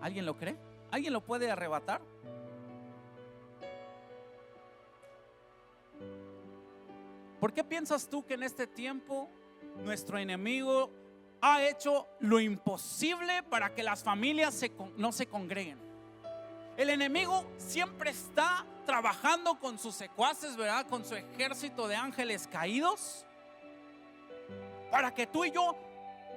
¿Alguien 0.00 0.26
lo 0.26 0.36
cree? 0.36 0.71
¿Alguien 0.92 1.14
lo 1.14 1.22
puede 1.22 1.50
arrebatar? 1.50 2.02
¿Por 7.40 7.54
qué 7.54 7.64
piensas 7.64 8.08
tú 8.08 8.24
que 8.26 8.34
en 8.34 8.42
este 8.42 8.66
tiempo 8.66 9.30
nuestro 9.78 10.18
enemigo 10.18 10.90
ha 11.40 11.62
hecho 11.62 12.06
lo 12.20 12.38
imposible 12.40 13.42
para 13.42 13.74
que 13.74 13.82
las 13.82 14.04
familias 14.04 14.60
no 14.98 15.12
se 15.12 15.26
congreguen? 15.26 15.78
El 16.76 16.90
enemigo 16.90 17.50
siempre 17.56 18.10
está 18.10 18.66
trabajando 18.84 19.58
con 19.58 19.78
sus 19.78 19.94
secuaces, 19.94 20.58
¿verdad? 20.58 20.86
Con 20.86 21.06
su 21.06 21.14
ejército 21.14 21.88
de 21.88 21.96
ángeles 21.96 22.46
caídos. 22.46 23.24
Para 24.90 25.14
que 25.14 25.26
tú 25.26 25.46
y 25.46 25.52
yo 25.52 25.74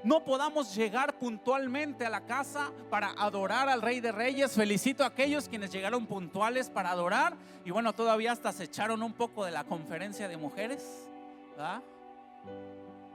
no 0.06 0.24
podamos 0.24 0.76
llegar 0.76 1.18
puntualmente 1.18 2.06
a 2.06 2.12
la 2.12 2.28
casa 2.28 2.72
para 2.92 3.10
adorar 3.18 3.68
al 3.70 3.82
Rey 3.82 4.02
de 4.02 4.12
Reyes. 4.12 4.52
Felicito 4.52 5.04
a 5.04 5.08
aquellos 5.08 5.50
quienes 5.50 5.72
llegaron 5.72 6.06
puntuales 6.06 6.70
para 6.70 6.92
adorar. 6.92 7.36
Y 7.66 7.72
bueno, 7.72 7.92
todavía 7.92 8.32
hasta 8.32 8.52
se 8.52 8.66
echaron 8.66 9.02
un 9.02 9.14
poco 9.14 9.44
de 9.46 9.52
la 9.52 9.64
conferencia 9.64 10.28
de 10.28 10.38
mujeres. 10.38 11.08
¿verdad? 11.50 11.82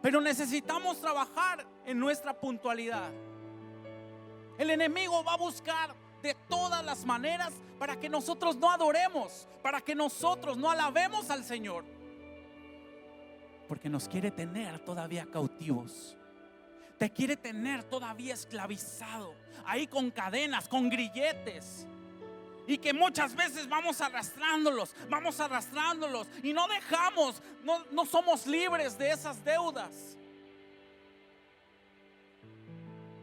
Pero 0.03 0.21
necesitamos 0.21 1.01
trabajar 1.01 1.65
en 1.87 2.01
nuestra 2.01 2.35
puntualidad. 2.35 3.13
El 4.59 4.71
enemigo 4.71 5.23
va 5.23 5.35
a 5.35 5.37
buscar 5.37 5.95
de 6.23 6.35
todas 6.49 6.85
las 6.85 7.05
maneras 7.05 7.53
para 7.79 8.01
que 8.01 8.09
nosotros 8.09 8.57
no 8.57 8.69
adoremos, 8.69 9.47
para 9.63 9.81
que 9.81 9.95
nosotros 9.95 10.57
no 10.57 10.69
alabemos 10.69 11.31
al 11.31 11.45
Señor. 11.45 11.85
Porque 13.69 13.89
nos 13.89 14.09
quiere 14.09 14.33
tener 14.33 14.81
todavía 14.81 15.25
cautivos. 15.31 16.17
Te 17.01 17.11
quiere 17.11 17.35
tener 17.35 17.83
todavía 17.85 18.35
esclavizado, 18.35 19.35
ahí 19.65 19.87
con 19.87 20.11
cadenas, 20.11 20.69
con 20.69 20.91
grilletes. 20.91 21.87
Y 22.67 22.77
que 22.77 22.93
muchas 22.93 23.35
veces 23.35 23.67
vamos 23.67 24.03
arrastrándolos, 24.03 24.95
vamos 25.09 25.41
arrastrándolos 25.41 26.29
y 26.43 26.53
no 26.53 26.69
dejamos, 26.69 27.43
no, 27.65 27.87
no 27.91 28.05
somos 28.05 28.47
libres 28.47 28.99
de 28.99 29.13
esas 29.13 29.43
deudas. 29.43 30.19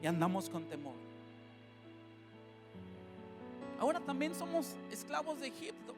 Y 0.02 0.08
andamos 0.08 0.50
con 0.50 0.68
temor. 0.68 0.96
Ahora 3.80 4.00
también 4.00 4.34
somos 4.34 4.76
esclavos 4.90 5.40
de 5.40 5.50
Egipto. 5.50 5.94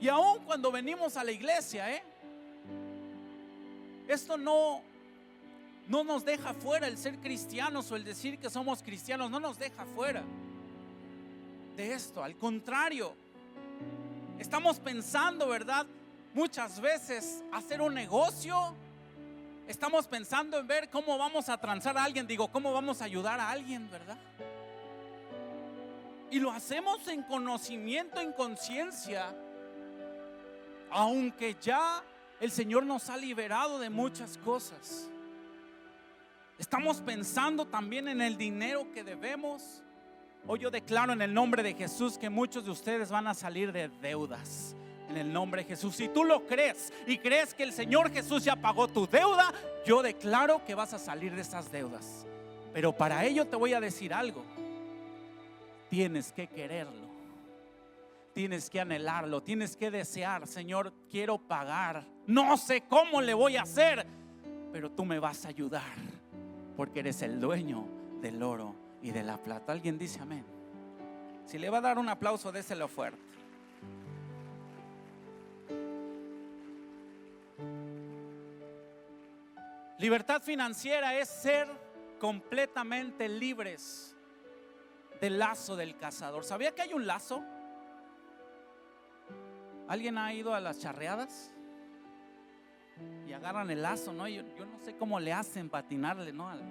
Y 0.00 0.08
aún 0.08 0.38
cuando 0.46 0.72
venimos 0.72 1.18
a 1.18 1.24
la 1.24 1.30
iglesia, 1.30 1.94
¿eh? 1.94 2.02
Esto 4.08 4.38
no, 4.38 4.80
no 5.88 6.04
nos 6.04 6.24
deja 6.24 6.52
fuera 6.52 6.86
el 6.86 6.98
ser 6.98 7.18
cristianos 7.18 7.90
o 7.90 7.96
el 7.96 8.04
decir 8.04 8.38
que 8.38 8.50
somos 8.50 8.82
cristianos, 8.82 9.30
no 9.30 9.40
nos 9.40 9.58
deja 9.58 9.86
fuera 9.86 10.22
de 11.76 11.94
esto. 11.94 12.22
Al 12.22 12.36
contrario, 12.36 13.14
estamos 14.38 14.78
pensando, 14.78 15.48
¿verdad? 15.48 15.86
Muchas 16.34 16.78
veces 16.80 17.42
hacer 17.52 17.80
un 17.80 17.94
negocio. 17.94 18.74
Estamos 19.66 20.06
pensando 20.06 20.58
en 20.58 20.66
ver 20.66 20.90
cómo 20.90 21.16
vamos 21.16 21.48
a 21.48 21.58
transar 21.58 21.96
a 21.96 22.04
alguien, 22.04 22.26
digo, 22.26 22.52
cómo 22.52 22.72
vamos 22.72 23.00
a 23.00 23.06
ayudar 23.06 23.40
a 23.40 23.50
alguien, 23.50 23.90
¿verdad? 23.90 24.18
Y 26.30 26.38
lo 26.38 26.50
hacemos 26.50 27.08
en 27.08 27.22
conocimiento, 27.22 28.20
en 28.20 28.32
conciencia, 28.32 29.34
aunque 30.90 31.56
ya 31.60 32.02
el 32.40 32.50
Señor 32.50 32.84
nos 32.84 33.08
ha 33.08 33.16
liberado 33.16 33.78
de 33.78 33.88
muchas 33.88 34.36
cosas. 34.38 35.08
Estamos 36.58 37.00
pensando 37.00 37.66
también 37.68 38.08
en 38.08 38.20
el 38.20 38.36
dinero 38.36 38.90
que 38.90 39.04
debemos. 39.04 39.84
Hoy 40.44 40.58
yo 40.58 40.70
declaro 40.72 41.12
en 41.12 41.22
el 41.22 41.32
nombre 41.32 41.62
de 41.62 41.72
Jesús 41.72 42.18
que 42.18 42.28
muchos 42.28 42.64
de 42.64 42.72
ustedes 42.72 43.10
van 43.10 43.28
a 43.28 43.34
salir 43.34 43.70
de 43.70 43.88
deudas. 43.88 44.74
En 45.08 45.16
el 45.16 45.32
nombre 45.32 45.62
de 45.62 45.68
Jesús. 45.68 45.94
Si 45.94 46.08
tú 46.08 46.24
lo 46.24 46.46
crees 46.46 46.92
y 47.06 47.18
crees 47.18 47.54
que 47.54 47.62
el 47.62 47.72
Señor 47.72 48.10
Jesús 48.10 48.44
ya 48.44 48.56
pagó 48.56 48.88
tu 48.88 49.06
deuda, 49.06 49.54
yo 49.86 50.02
declaro 50.02 50.64
que 50.64 50.74
vas 50.74 50.92
a 50.92 50.98
salir 50.98 51.32
de 51.32 51.42
esas 51.42 51.70
deudas. 51.70 52.26
Pero 52.74 52.92
para 52.92 53.24
ello 53.24 53.46
te 53.46 53.54
voy 53.54 53.72
a 53.72 53.80
decir 53.80 54.12
algo. 54.12 54.44
Tienes 55.88 56.32
que 56.32 56.48
quererlo. 56.48 57.08
Tienes 58.34 58.68
que 58.68 58.80
anhelarlo. 58.80 59.44
Tienes 59.44 59.76
que 59.76 59.92
desear, 59.92 60.48
Señor, 60.48 60.92
quiero 61.08 61.38
pagar. 61.38 62.04
No 62.26 62.56
sé 62.56 62.82
cómo 62.82 63.20
le 63.20 63.32
voy 63.32 63.56
a 63.56 63.62
hacer, 63.62 64.04
pero 64.72 64.90
tú 64.90 65.04
me 65.04 65.20
vas 65.20 65.44
a 65.44 65.50
ayudar. 65.50 66.17
Porque 66.78 67.00
eres 67.00 67.22
el 67.22 67.40
dueño 67.40 67.88
del 68.20 68.40
oro 68.40 68.72
y 69.02 69.10
de 69.10 69.24
la 69.24 69.36
plata. 69.36 69.72
Alguien 69.72 69.98
dice 69.98 70.20
amén. 70.20 70.44
Si 71.44 71.58
le 71.58 71.70
va 71.70 71.78
a 71.78 71.80
dar 71.80 71.98
un 71.98 72.08
aplauso, 72.08 72.52
déselo 72.52 72.86
fuerte. 72.86 73.18
Libertad 79.98 80.40
financiera 80.40 81.18
es 81.18 81.28
ser 81.28 81.66
completamente 82.20 83.28
libres 83.28 84.14
del 85.20 85.40
lazo 85.40 85.74
del 85.74 85.96
cazador. 85.96 86.44
¿Sabía 86.44 86.76
que 86.76 86.82
hay 86.82 86.92
un 86.92 87.08
lazo? 87.08 87.42
¿Alguien 89.88 90.16
ha 90.16 90.32
ido 90.32 90.54
a 90.54 90.60
las 90.60 90.78
charreadas? 90.78 91.50
Y 93.28 93.32
agarran 93.32 93.70
el 93.70 93.82
lazo, 93.82 94.12
¿no? 94.12 94.26
Yo, 94.28 94.42
no 94.42 94.78
sé 94.84 94.96
cómo 94.96 95.20
le 95.20 95.32
hacen 95.32 95.68
patinarle, 95.68 96.32
¿no? 96.32 96.48
Al, 96.48 96.62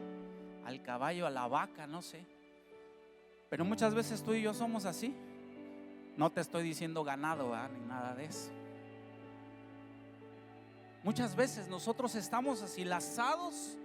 al 0.66 0.82
caballo, 0.82 1.28
a 1.28 1.30
la 1.30 1.48
vaca, 1.48 1.88
no 1.88 2.02
sé. 2.02 2.26
Pero 3.50 3.64
muchas 3.64 3.94
veces 3.94 4.24
tú 4.24 4.34
y 4.34 4.42
yo 4.42 4.54
somos 4.54 4.86
así. 4.86 5.16
No 6.18 6.32
te 6.32 6.42
estoy 6.42 6.64
diciendo 6.64 7.04
ganado, 7.04 7.54
ni 7.70 7.86
nada 7.86 8.16
de 8.16 8.26
eso. 8.26 8.50
Muchas 11.04 11.36
veces 11.36 11.70
nosotros 11.70 12.16
estamos 12.16 12.62
así 12.64 12.84
lazados 12.84 13.78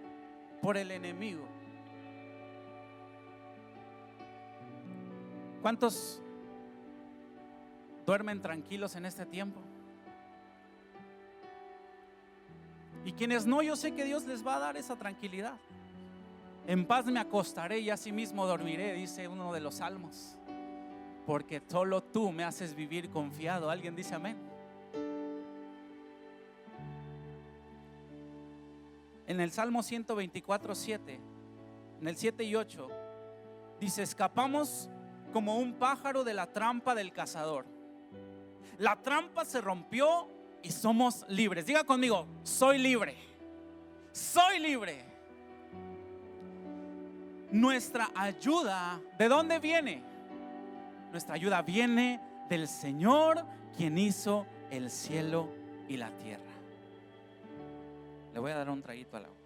por 0.61 0.77
el 0.77 0.91
enemigo. 0.91 1.47
¿Cuántos 5.61 6.21
duermen 8.05 8.43
tranquilos 8.43 8.97
en 8.97 9.07
este 9.07 9.27
tiempo? 9.27 9.61
Y 13.05 13.13
quienes 13.13 13.47
no, 13.47 13.63
yo 13.63 13.77
sé 13.77 13.93
que 13.93 14.05
Dios 14.05 14.25
les 14.27 14.47
va 14.47 14.57
a 14.57 14.61
dar 14.61 14.77
esa 14.77 14.97
tranquilidad. 14.97 15.55
En 16.67 16.87
paz 16.87 17.07
me 17.07 17.19
acostaré 17.19 17.81
y 17.81 17.91
asimismo 17.91 18.47
dormiré, 18.47 18.93
dice 18.95 19.27
uno 19.27 19.53
de 19.53 19.61
los 19.61 19.77
salmos. 19.77 20.37
Porque 21.27 21.61
solo 21.69 22.03
tú 22.03 22.31
me 22.31 22.45
haces 22.45 22.75
vivir 22.75 23.11
confiado. 23.11 23.71
¿Alguien 23.71 23.97
dice 23.97 24.15
amén? 24.15 24.37
En 29.27 29.41
el 29.41 29.51
Salmo 29.51 29.83
124, 29.83 30.75
7, 30.75 31.21
en 32.01 32.09
el 32.09 32.17
7 32.17 32.45
y 32.45 32.55
8, 32.55 32.89
dice, 33.81 34.03
escapamos 34.03 34.91
como 35.33 35.57
un 35.57 35.75
pájaro 35.75 36.23
de 36.23 36.35
la 36.35 36.53
trampa 36.53 36.95
del 36.95 37.13
cazador. 37.13 37.65
La 38.79 39.01
trampa 39.01 39.45
se 39.45 39.61
rompió 39.61 40.29
y 40.63 40.71
somos 40.71 41.25
libres. 41.29 41.67
Diga 41.67 41.85
conmigo, 41.85 42.27
soy 42.43 42.79
libre. 42.79 43.17
Soy 44.13 44.59
libre. 44.59 45.05
Nuestra 47.51 48.11
ayuda, 48.15 49.01
¿de 49.19 49.29
dónde 49.29 49.59
viene? 49.59 50.03
Nuestra 51.11 51.35
ayuda 51.35 51.63
viene 51.63 52.21
del 52.49 52.67
Señor, 52.69 53.45
quien 53.77 53.99
hizo 53.99 54.47
el 54.71 54.91
cielo 54.91 55.51
y 55.89 55.97
la 55.97 56.11
tierra. 56.19 56.43
Le 58.33 58.41
voy 58.41 58.53
a 58.53 58.57
dar 58.57 58.71
un 58.71 58.83
traguito 58.83 59.17
al 59.17 59.27
agua. 59.27 59.42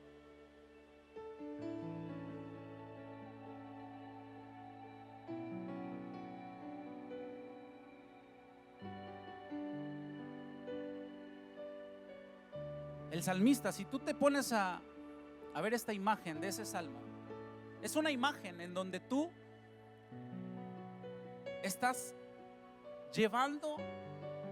El 13.17 13.23
salmista, 13.23 13.73
si 13.73 13.87
tú 13.87 13.99
te 13.99 14.15
pones 14.15 14.53
a, 14.53 14.79
ver 15.63 15.73
esta 15.73 15.95
imagen 15.95 16.39
de 16.39 16.49
ese 16.49 16.67
salmo, 16.67 17.01
es 17.81 17.97
una 17.97 18.11
imagen 18.11 18.61
en 18.61 18.75
donde 18.75 19.01
tú 19.01 19.33
estás 21.63 22.15
llevando 23.15 23.79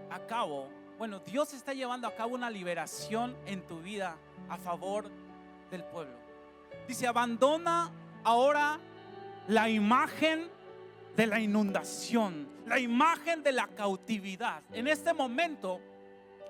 a 0.09 0.19
cabo, 0.25 0.67
bueno, 0.97 1.19
Dios 1.19 1.53
está 1.53 1.75
llevando 1.75 2.07
a 2.07 2.15
cabo 2.15 2.33
una 2.33 2.49
liberación 2.49 3.37
en 3.45 3.61
tu 3.67 3.81
vida 3.81 4.17
a 4.49 4.57
favor 4.57 5.11
del 5.69 5.83
pueblo. 5.83 6.17
Dice, 6.87 7.05
abandona 7.05 7.91
ahora 8.23 8.79
la 9.47 9.69
imagen 9.69 10.49
de 11.15 11.27
la 11.27 11.39
inundación, 11.39 12.49
la 12.65 12.79
imagen 12.79 13.43
de 13.43 13.51
la 13.51 13.67
cautividad. 13.67 14.63
En 14.71 14.87
este 14.87 15.13
momento 15.13 15.79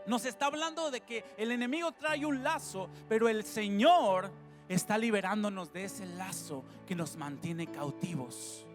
nos 0.08 0.26
está 0.26 0.48
hablando 0.48 0.92
de 0.92 1.02
que 1.02 1.26
el 1.38 1.52
enemigo 1.52 1.92
trae 1.92 2.26
un 2.26 2.44
lazo, 2.44 2.90
pero 3.10 3.28
el 3.28 3.44
Señor 3.44 4.32
está 4.70 4.98
liberándonos 4.98 5.72
de 5.72 5.86
ese 5.86 6.06
lazo 6.06 6.64
que 6.88 6.96
nos 6.96 7.18
mantiene 7.18 7.68
cautivos 7.68 8.66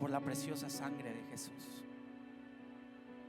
por 0.00 0.10
la 0.10 0.20
preciosa 0.20 0.68
sangre 0.68 1.12
de 1.12 1.22
Jesús. 1.30 1.84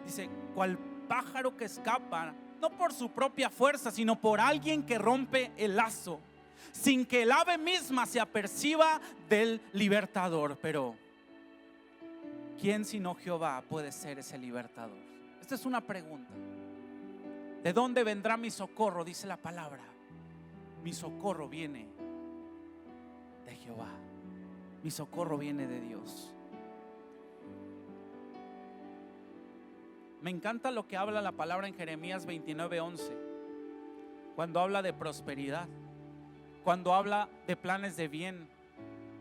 Dice, 0.06 0.30
cual 0.54 0.78
pájaro 1.08 1.56
que 1.56 1.66
escapa, 1.66 2.34
no 2.62 2.70
por 2.72 2.94
su 2.94 3.12
propia 3.12 3.50
fuerza, 3.50 3.92
sino 3.92 4.20
por 4.20 4.40
alguien 4.40 4.84
que 4.84 4.98
rompe 4.98 5.52
el 5.58 5.76
lazo, 5.76 6.20
sin 6.72 7.06
que 7.06 7.24
el 7.24 7.32
ave 7.32 7.58
misma 7.58 8.06
se 8.06 8.20
aperciba 8.20 9.00
del 9.30 9.62
libertador. 9.74 10.58
Pero, 10.62 10.96
¿quién 12.60 12.86
sino 12.86 13.16
Jehová 13.16 13.64
puede 13.68 13.92
ser 13.92 14.20
ese 14.20 14.38
libertador? 14.38 14.98
Esta 15.42 15.56
es 15.56 15.66
una 15.66 15.82
pregunta. 15.82 16.34
¿De 17.64 17.74
dónde 17.74 18.04
vendrá 18.04 18.38
mi 18.38 18.50
socorro? 18.50 19.04
Dice 19.04 19.28
la 19.28 19.38
palabra. 19.38 19.84
Mi 20.84 20.94
socorro 20.94 21.50
viene 21.50 21.88
de 23.46 23.56
Jehová. 23.56 23.90
Mi 24.84 24.92
socorro 24.92 25.38
viene 25.38 25.68
de 25.68 25.82
Dios. 25.82 26.34
Me 30.22 30.32
encanta 30.32 30.72
lo 30.72 30.88
que 30.88 30.98
habla 30.98 31.22
la 31.22 31.32
palabra 31.32 31.68
en 31.68 31.76
Jeremías 31.76 32.26
29:11, 32.26 33.16
cuando 34.36 34.60
habla 34.60 34.82
de 34.82 34.94
prosperidad, 34.94 35.68
cuando 36.64 36.94
habla 36.94 37.30
de 37.46 37.56
planes 37.56 37.96
de 37.98 38.08
bien 38.08 38.48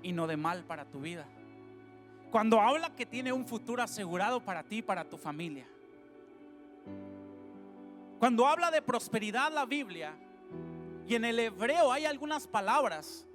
y 0.02 0.12
no 0.12 0.26
de 0.26 0.36
mal 0.36 0.64
para 0.64 0.84
tu 0.84 1.00
vida, 1.00 1.26
cuando 2.30 2.60
habla 2.60 2.94
que 2.96 3.06
tiene 3.06 3.32
un 3.32 3.46
futuro 3.46 3.82
asegurado 3.82 4.40
para 4.40 4.62
ti 4.62 4.78
y 4.78 4.82
para 4.82 5.04
tu 5.04 5.16
familia. 5.16 5.66
Cuando 8.18 8.46
habla 8.46 8.70
de 8.70 8.80
prosperidad 8.80 9.52
la 9.52 9.66
Biblia, 9.66 10.14
y 11.06 11.14
en 11.14 11.24
el 11.24 11.38
hebreo 11.38 11.92
hay 11.92 12.06
algunas 12.06 12.46
palabras 12.46 13.26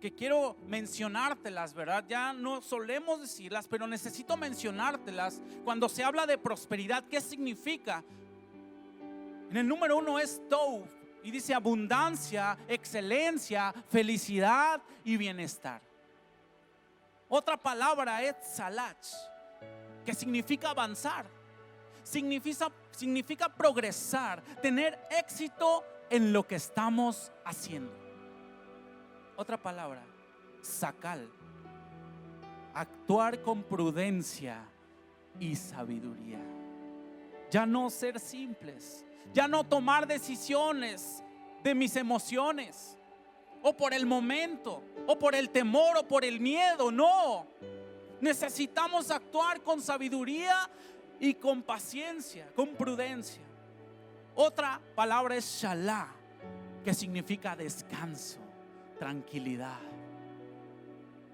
que 0.00 0.14
quiero 0.14 0.56
mencionártelas, 0.66 1.74
¿verdad? 1.74 2.04
Ya 2.08 2.32
no 2.32 2.62
solemos 2.62 3.20
decirlas, 3.20 3.68
pero 3.68 3.86
necesito 3.86 4.36
mencionártelas. 4.36 5.40
Cuando 5.62 5.88
se 5.88 6.02
habla 6.02 6.26
de 6.26 6.38
prosperidad, 6.38 7.04
¿qué 7.04 7.20
significa? 7.20 8.02
En 9.50 9.56
el 9.58 9.68
número 9.68 9.98
uno 9.98 10.18
es 10.18 10.40
Tov 10.48 10.84
y 11.22 11.30
dice 11.30 11.52
abundancia, 11.52 12.56
excelencia, 12.66 13.74
felicidad 13.90 14.80
y 15.04 15.18
bienestar. 15.18 15.82
Otra 17.28 17.56
palabra 17.56 18.22
es 18.22 18.34
Salach, 18.42 19.06
que 20.04 20.14
significa 20.14 20.70
avanzar, 20.70 21.26
significa, 22.02 22.70
significa 22.90 23.48
progresar, 23.48 24.42
tener 24.62 24.98
éxito 25.10 25.84
en 26.10 26.32
lo 26.32 26.46
que 26.46 26.56
estamos 26.56 27.32
haciendo. 27.44 27.92
Otra 29.36 29.56
palabra, 29.56 30.02
sacal. 30.60 31.30
Actuar 32.74 33.40
con 33.42 33.62
prudencia 33.62 34.64
y 35.38 35.56
sabiduría. 35.56 36.38
Ya 37.50 37.66
no 37.66 37.90
ser 37.90 38.20
simples. 38.20 39.04
Ya 39.32 39.48
no 39.48 39.64
tomar 39.64 40.06
decisiones 40.06 41.22
de 41.62 41.74
mis 41.74 41.96
emociones. 41.96 42.96
O 43.62 43.76
por 43.76 43.92
el 43.92 44.06
momento. 44.06 44.82
O 45.06 45.18
por 45.18 45.34
el 45.34 45.50
temor. 45.50 45.96
O 45.98 46.06
por 46.06 46.24
el 46.24 46.40
miedo. 46.40 46.90
No. 46.90 47.46
Necesitamos 48.20 49.10
actuar 49.10 49.62
con 49.62 49.80
sabiduría 49.80 50.70
y 51.20 51.34
con 51.34 51.62
paciencia. 51.62 52.50
Con 52.56 52.70
prudencia. 52.74 53.42
Otra 54.34 54.80
palabra 54.94 55.36
es 55.36 55.60
shalá. 55.60 56.08
Que 56.82 56.94
significa 56.94 57.54
descanso 57.54 58.40
tranquilidad. 58.98 59.78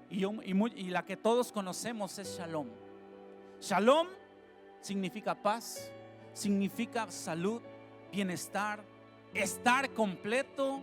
Y, 0.09 0.25
y, 0.25 0.89
la 0.89 1.03
que 1.03 1.17
todos 1.17 1.51
conocemos 1.51 2.17
es 2.17 2.37
shalom. 2.37 2.67
Shalom 3.59 4.07
significa 4.79 5.35
paz, 5.35 5.91
significa 6.31 7.11
salud, 7.11 7.61
bienestar, 8.09 8.81
estar 9.33 9.89
completo, 9.91 10.81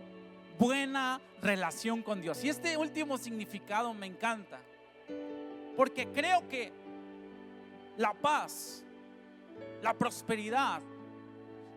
buena 0.59 1.19
relación 1.41 2.03
con 2.03 2.21
Dios. 2.21 2.43
Y 2.43 2.49
este 2.49 2.77
último 2.77 3.17
significado 3.17 3.95
me 3.95 4.05
encanta, 4.05 4.59
porque 5.75 6.07
creo 6.09 6.47
que 6.47 6.71
la 7.97 8.13
paz, 8.13 8.84
la 9.81 9.93
prosperidad, 9.93 10.81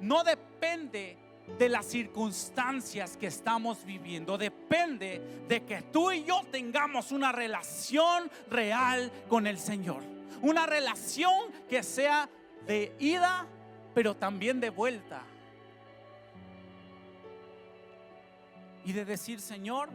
no 0.00 0.24
depende 0.24 1.16
de 1.58 1.68
las 1.68 1.86
circunstancias 1.86 3.16
que 3.16 3.28
estamos 3.28 3.84
viviendo. 3.84 4.36
Depende 4.36 5.44
de 5.48 5.64
que 5.64 5.82
tú 5.82 6.10
y 6.12 6.24
yo 6.24 6.42
tengamos 6.50 7.12
una 7.12 7.32
relación 7.32 8.30
real 8.50 9.10
con 9.28 9.46
el 9.46 9.58
Señor. 9.58 10.02
Una 10.42 10.66
relación 10.66 11.34
que 11.68 11.82
sea 11.82 12.28
de 12.66 12.94
ida, 12.98 13.46
pero 13.94 14.14
también 14.14 14.60
de 14.60 14.70
vuelta. 14.70 15.22
Y 18.84 18.92
de 18.92 19.04
decir, 19.04 19.40
Señor, 19.40 19.88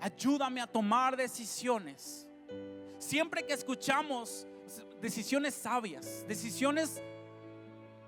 ayúdame 0.00 0.60
a 0.60 0.66
tomar 0.66 1.16
decisiones. 1.16 2.26
Siempre 2.98 3.46
que 3.46 3.52
escuchamos 3.52 4.46
decisiones 5.00 5.54
sabias, 5.54 6.24
decisiones 6.28 7.00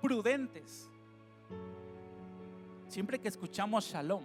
prudentes, 0.01 0.89
Siempre 2.93 3.19
que 3.19 3.27
escuchamos 3.27 3.85
shalom, 3.85 4.23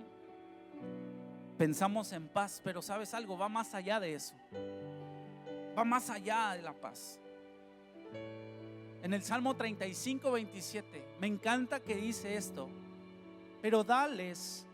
pensamos 1.57 2.13
en 2.13 2.29
paz, 2.29 2.61
pero 2.63 2.83
sabes 2.83 3.15
algo, 3.15 3.39
va 3.39 3.49
más 3.49 3.73
allá 3.73 3.99
de 3.99 4.13
eso. 4.13 4.35
Va 5.75 5.85
más 5.85 6.11
allá 6.11 6.53
de 6.53 6.61
la 6.61 6.75
paz. 6.75 7.19
En 9.03 9.15
el 9.15 9.23
Salmo 9.23 9.57
35, 9.57 10.33
27, 10.33 11.17
me 11.19 11.29
encanta 11.29 11.81
que 11.81 11.95
dice 11.95 12.37
esto, 12.37 12.69
pero 13.63 13.85
dales 13.85 14.67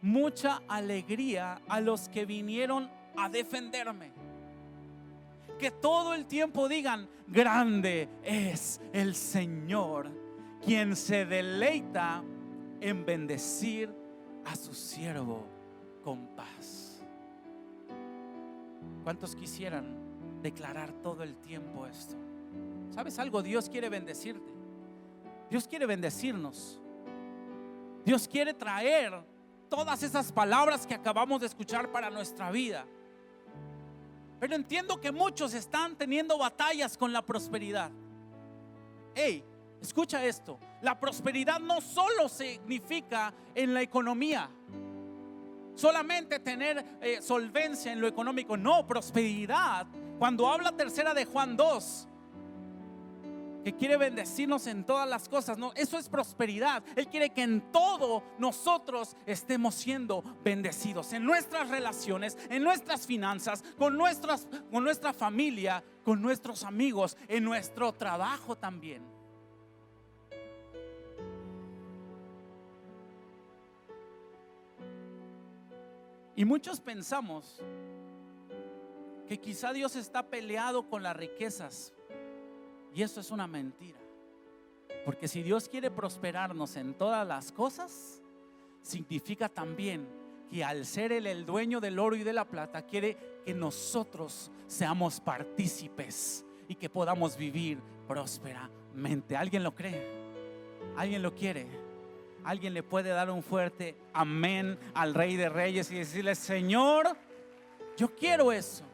mucha 0.00 0.62
alegría 0.66 1.60
a 1.68 1.78
los 1.82 2.08
que 2.08 2.24
vinieron 2.24 2.90
a 3.18 3.28
defenderme. 3.28 4.12
Que 5.58 5.70
todo 5.70 6.14
el 6.14 6.26
tiempo 6.26 6.68
digan, 6.68 7.08
grande 7.26 8.08
es 8.22 8.80
el 8.92 9.14
Señor, 9.14 10.10
quien 10.62 10.96
se 10.96 11.24
deleita 11.24 12.22
en 12.80 13.06
bendecir 13.06 13.94
a 14.44 14.54
su 14.54 14.74
siervo 14.74 15.46
con 16.02 16.26
paz. 16.36 17.02
¿Cuántos 19.02 19.34
quisieran 19.34 20.42
declarar 20.42 20.92
todo 20.92 21.22
el 21.22 21.36
tiempo 21.36 21.86
esto? 21.86 22.16
¿Sabes 22.90 23.18
algo? 23.18 23.42
Dios 23.42 23.68
quiere 23.68 23.88
bendecirte. 23.88 24.50
Dios 25.50 25.66
quiere 25.68 25.86
bendecirnos. 25.86 26.80
Dios 28.04 28.28
quiere 28.28 28.54
traer 28.54 29.14
todas 29.68 30.02
esas 30.02 30.32
palabras 30.32 30.86
que 30.86 30.94
acabamos 30.94 31.40
de 31.40 31.46
escuchar 31.46 31.90
para 31.90 32.10
nuestra 32.10 32.50
vida. 32.50 32.86
Pero 34.38 34.54
entiendo 34.54 35.00
que 35.00 35.12
muchos 35.12 35.54
están 35.54 35.96
teniendo 35.96 36.36
batallas 36.38 36.96
con 36.96 37.12
la 37.12 37.22
prosperidad. 37.22 37.90
Hey, 39.14 39.42
escucha 39.80 40.24
esto. 40.24 40.58
La 40.82 40.98
prosperidad 40.98 41.58
no 41.58 41.80
solo 41.80 42.28
significa 42.28 43.32
en 43.54 43.72
la 43.72 43.80
economía, 43.80 44.50
solamente 45.74 46.38
tener 46.40 46.98
eh, 47.00 47.22
solvencia 47.22 47.92
en 47.92 48.00
lo 48.00 48.06
económico. 48.06 48.56
No, 48.56 48.86
prosperidad. 48.86 49.86
Cuando 50.18 50.48
habla 50.48 50.72
tercera 50.72 51.14
de 51.14 51.24
Juan 51.24 51.56
2, 51.56 52.08
que 53.66 53.74
quiere 53.74 53.96
bendecirnos 53.96 54.68
en 54.68 54.84
todas 54.84 55.08
las 55.08 55.28
cosas, 55.28 55.58
no, 55.58 55.72
eso 55.74 55.98
es 55.98 56.08
prosperidad. 56.08 56.84
Él 56.94 57.08
quiere 57.08 57.30
que 57.30 57.42
en 57.42 57.72
todo 57.72 58.22
nosotros 58.38 59.16
estemos 59.26 59.74
siendo 59.74 60.22
bendecidos, 60.44 61.12
en 61.12 61.24
nuestras 61.24 61.68
relaciones, 61.68 62.38
en 62.48 62.62
nuestras 62.62 63.08
finanzas, 63.08 63.64
con, 63.76 63.96
nuestras, 63.96 64.46
con 64.70 64.84
nuestra 64.84 65.12
familia, 65.12 65.82
con 66.04 66.22
nuestros 66.22 66.62
amigos, 66.62 67.16
en 67.26 67.42
nuestro 67.42 67.92
trabajo 67.92 68.54
también. 68.56 69.02
Y 76.36 76.44
muchos 76.44 76.80
pensamos 76.80 77.60
que 79.26 79.40
quizá 79.40 79.72
Dios 79.72 79.96
está 79.96 80.28
peleado 80.28 80.88
con 80.88 81.02
las 81.02 81.16
riquezas. 81.16 81.95
Y 82.96 83.02
eso 83.02 83.20
es 83.20 83.30
una 83.30 83.46
mentira. 83.46 83.98
Porque 85.04 85.28
si 85.28 85.42
Dios 85.42 85.68
quiere 85.68 85.90
prosperarnos 85.90 86.76
en 86.76 86.94
todas 86.94 87.28
las 87.28 87.52
cosas, 87.52 88.22
significa 88.80 89.50
también 89.50 90.08
que 90.50 90.64
al 90.64 90.86
ser 90.86 91.12
Él 91.12 91.26
el 91.26 91.44
dueño 91.44 91.78
del 91.78 91.98
oro 91.98 92.16
y 92.16 92.24
de 92.24 92.32
la 92.32 92.46
plata, 92.46 92.86
quiere 92.86 93.42
que 93.44 93.52
nosotros 93.52 94.50
seamos 94.66 95.20
partícipes 95.20 96.42
y 96.68 96.74
que 96.74 96.88
podamos 96.88 97.36
vivir 97.36 97.82
prósperamente. 98.08 99.36
¿Alguien 99.36 99.62
lo 99.62 99.74
cree? 99.74 100.02
¿Alguien 100.96 101.20
lo 101.20 101.34
quiere? 101.34 101.66
Alguien 102.44 102.72
le 102.72 102.82
puede 102.82 103.10
dar 103.10 103.28
un 103.28 103.42
fuerte 103.42 103.94
amén 104.14 104.78
al 104.94 105.12
Rey 105.12 105.36
de 105.36 105.50
Reyes 105.50 105.90
y 105.90 105.96
decirle, 105.96 106.34
Señor, 106.34 107.14
yo 107.98 108.16
quiero 108.16 108.52
eso. 108.52 108.85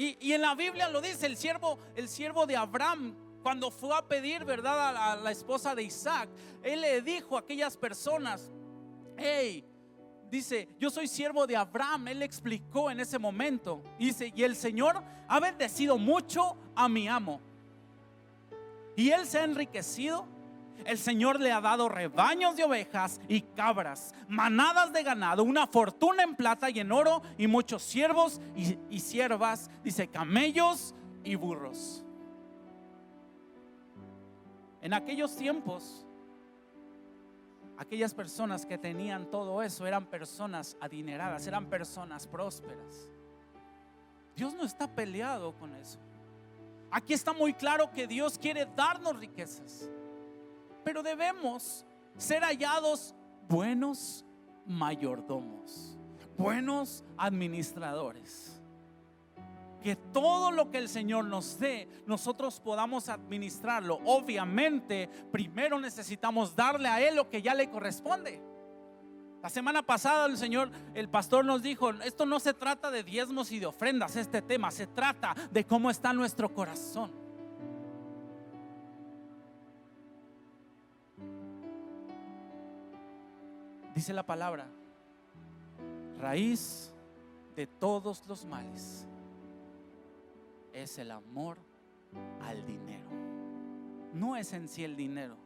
Y, 0.00 0.32
en 0.32 0.40
la 0.40 0.54
Biblia 0.54 0.88
lo 0.88 1.00
dice 1.00 1.26
el 1.26 1.36
siervo, 1.36 1.78
el 1.96 2.08
siervo 2.08 2.46
de 2.46 2.56
Abraham, 2.56 3.16
cuando 3.42 3.70
fue 3.70 3.96
a 3.96 4.06
pedir, 4.06 4.44
¿verdad?, 4.44 4.88
a 4.88 4.92
la, 4.92 5.12
a 5.12 5.16
la 5.16 5.32
esposa 5.32 5.74
de 5.74 5.82
Isaac, 5.82 6.28
él 6.62 6.80
le 6.82 7.02
dijo 7.02 7.36
a 7.36 7.40
aquellas 7.40 7.76
personas, 7.76 8.48
hey, 9.16 9.64
dice, 10.30 10.68
yo 10.78 10.88
soy 10.88 11.08
siervo 11.08 11.48
de 11.48 11.56
Abraham, 11.56 12.08
él 12.08 12.22
explicó 12.22 12.92
en 12.92 13.00
ese 13.00 13.18
momento, 13.18 13.82
dice, 13.98 14.32
y 14.36 14.44
el 14.44 14.54
Señor 14.54 15.02
ha 15.26 15.40
bendecido 15.40 15.98
mucho 15.98 16.56
a 16.76 16.88
mi 16.88 17.08
amo. 17.08 17.40
Y 18.94 19.10
él 19.10 19.26
se 19.26 19.38
ha 19.38 19.44
enriquecido. 19.44 20.26
El 20.84 20.98
Señor 20.98 21.40
le 21.40 21.52
ha 21.52 21.60
dado 21.60 21.88
rebaños 21.88 22.56
de 22.56 22.64
ovejas 22.64 23.20
y 23.28 23.42
cabras, 23.42 24.14
manadas 24.28 24.92
de 24.92 25.02
ganado, 25.02 25.44
una 25.44 25.66
fortuna 25.66 26.22
en 26.22 26.34
plata 26.34 26.70
y 26.70 26.80
en 26.80 26.92
oro 26.92 27.22
y 27.36 27.46
muchos 27.46 27.82
siervos 27.82 28.40
y, 28.54 29.00
siervas, 29.00 29.70
dice, 29.82 30.08
camellos 30.08 30.94
y 31.24 31.34
burros. 31.34 32.04
En 34.80 34.94
aquellos 34.94 35.36
tiempos, 35.36 36.06
aquellas 37.76 38.14
personas 38.14 38.64
que 38.64 38.78
tenían 38.78 39.30
todo 39.30 39.62
eso 39.62 39.86
eran 39.86 40.06
personas 40.06 40.76
adineradas, 40.80 41.46
eran 41.46 41.66
personas 41.66 42.26
prósperas. 42.26 43.10
Dios 44.36 44.54
no 44.54 44.64
está 44.64 44.86
peleado 44.86 45.52
con 45.58 45.74
eso. 45.74 45.98
Aquí 46.90 47.12
está 47.12 47.32
muy 47.32 47.52
claro 47.52 47.90
que 47.90 48.06
Dios 48.06 48.38
quiere 48.38 48.66
darnos 48.66 49.18
riquezas, 49.18 49.90
pero 50.88 51.02
debemos 51.02 51.84
ser 52.16 52.42
hallados 52.42 53.14
buenos 53.46 54.24
mayordomos, 54.64 55.98
buenos 56.38 57.04
administradores. 57.18 58.58
Que 59.82 59.96
todo 59.96 60.50
lo 60.50 60.70
que 60.70 60.78
el 60.78 60.88
Señor 60.88 61.26
nos 61.26 61.58
dé, 61.58 61.90
nosotros 62.06 62.58
podamos 62.58 63.10
administrarlo. 63.10 64.00
Obviamente, 64.06 65.10
primero 65.30 65.78
necesitamos 65.78 66.56
darle 66.56 66.88
a 66.88 67.06
Él 67.06 67.16
lo 67.16 67.28
que 67.28 67.42
ya 67.42 67.52
le 67.52 67.68
corresponde. 67.68 68.42
La 69.42 69.50
semana 69.50 69.82
pasada 69.82 70.24
el 70.24 70.38
Señor, 70.38 70.70
el 70.94 71.10
pastor 71.10 71.44
nos 71.44 71.62
dijo, 71.62 71.90
esto 71.90 72.24
no 72.24 72.40
se 72.40 72.54
trata 72.54 72.90
de 72.90 73.04
diezmos 73.04 73.52
y 73.52 73.58
de 73.58 73.66
ofrendas, 73.66 74.16
este 74.16 74.40
tema, 74.40 74.70
se 74.70 74.86
trata 74.86 75.34
de 75.50 75.66
cómo 75.66 75.90
está 75.90 76.14
nuestro 76.14 76.54
corazón. 76.54 77.27
Dice 83.98 84.12
la 84.12 84.22
palabra, 84.22 84.68
raíz 86.20 86.94
de 87.56 87.66
todos 87.66 88.24
los 88.28 88.44
males 88.46 89.08
es 90.72 90.98
el 90.98 91.10
amor 91.10 91.58
al 92.40 92.64
dinero. 92.64 93.08
No 94.14 94.36
es 94.36 94.52
en 94.52 94.68
sí 94.68 94.84
el 94.84 94.94
dinero. 94.94 95.36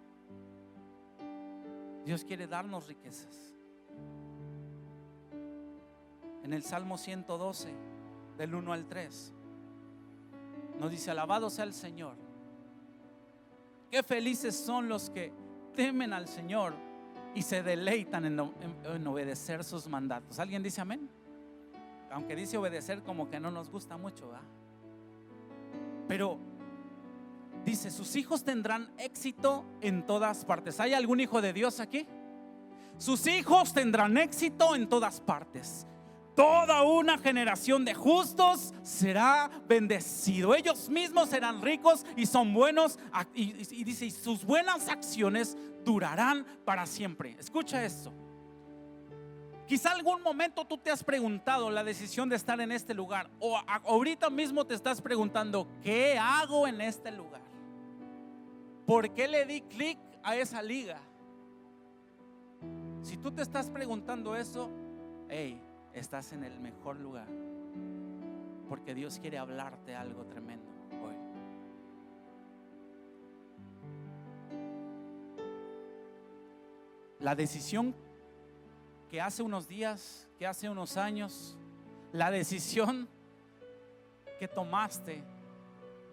Dios 2.04 2.26
quiere 2.26 2.46
darnos 2.46 2.88
riquezas. 2.88 3.54
En 6.42 6.52
el 6.52 6.62
Salmo 6.62 6.98
112, 6.98 7.74
del 8.36 8.54
1 8.54 8.70
al 8.70 8.86
3, 8.86 9.32
nos 10.78 10.90
dice, 10.90 11.10
alabado 11.10 11.48
sea 11.48 11.64
el 11.64 11.72
Señor. 11.72 12.16
Qué 13.90 14.02
felices 14.02 14.54
son 14.54 14.90
los 14.90 15.08
que 15.08 15.32
temen 15.74 16.12
al 16.12 16.28
Señor 16.28 16.91
y 17.34 17.42
se 17.42 17.62
deleitan 17.62 18.24
en, 18.24 19.06
obedecer 19.06 19.64
sus 19.64 19.88
mandatos. 19.88 20.38
¿Alguien 20.38 20.62
dice 20.62 20.80
amén? 20.80 21.08
Aunque 22.10 22.36
dice 22.36 22.58
obedecer 22.58 23.02
como 23.02 23.30
que 23.30 23.40
no 23.40 23.50
nos 23.50 23.70
gusta 23.70 23.96
mucho. 23.96 24.30
Pero 26.08 26.38
dice, 27.64 27.90
sus 27.90 28.16
hijos 28.16 28.44
tendrán 28.44 28.92
éxito 28.98 29.64
en 29.80 30.06
todas 30.06 30.44
partes. 30.44 30.78
¿Hay 30.80 30.92
algún 30.92 31.20
hijo 31.20 31.40
de 31.40 31.52
Dios 31.52 31.80
aquí? 31.80 32.06
Sus 32.98 33.26
hijos 33.26 33.72
tendrán 33.72 34.16
éxito 34.18 34.74
en 34.74 34.88
todas 34.88 35.20
partes. 35.20 35.86
Toda 36.34 36.82
una 36.82 37.18
generación 37.18 37.84
de 37.84 37.92
justos 37.92 38.72
será 38.82 39.50
bendecido. 39.68 40.54
Ellos 40.54 40.88
mismos 40.88 41.28
serán 41.28 41.60
ricos 41.60 42.06
y 42.16 42.24
son 42.24 42.54
buenos. 42.54 42.98
Y, 43.34 43.52
dice, 43.84 44.06
y 44.06 44.10
sus 44.10 44.44
buenas 44.44 44.88
acciones 44.88 45.58
durarán 45.84 46.46
para 46.64 46.86
siempre. 46.86 47.36
Escucha 47.38 47.84
esto. 47.84 48.14
Quizá 49.66 49.92
algún 49.92 50.22
momento 50.22 50.66
tú 50.66 50.78
te 50.78 50.90
has 50.90 51.04
preguntado 51.04 51.70
la 51.70 51.84
decisión 51.84 52.28
de 52.30 52.36
estar 52.36 52.60
en 52.60 52.72
este 52.72 52.94
lugar. 52.94 53.30
O 53.38 53.58
ahorita 53.84 54.30
mismo 54.30 54.64
te 54.64 54.74
estás 54.74 55.02
preguntando, 55.02 55.68
¿qué 55.82 56.18
hago 56.18 56.66
en 56.66 56.80
este 56.80 57.10
lugar? 57.10 57.42
¿Por 58.86 59.12
qué 59.12 59.28
le 59.28 59.44
di 59.44 59.60
clic 59.60 59.98
a 60.22 60.34
esa 60.36 60.62
liga? 60.62 61.00
Si 63.02 63.18
tú 63.18 63.30
te 63.30 63.42
estás 63.42 63.68
preguntando 63.70 64.34
eso, 64.34 64.70
hey, 65.28 65.60
estás 65.94 66.32
en 66.32 66.44
el 66.44 66.58
mejor 66.60 66.98
lugar. 66.98 67.28
Porque 68.68 68.94
Dios 68.94 69.18
quiere 69.18 69.38
hablarte 69.38 69.94
algo 69.94 70.24
tremendo 70.26 70.70
hoy. 71.04 71.16
La 77.20 77.34
decisión 77.34 77.94
que 79.10 79.20
hace 79.20 79.42
unos 79.42 79.68
días, 79.68 80.28
que 80.38 80.46
hace 80.46 80.70
unos 80.70 80.96
años, 80.96 81.56
la 82.12 82.30
decisión 82.30 83.08
que 84.38 84.48
tomaste 84.48 85.22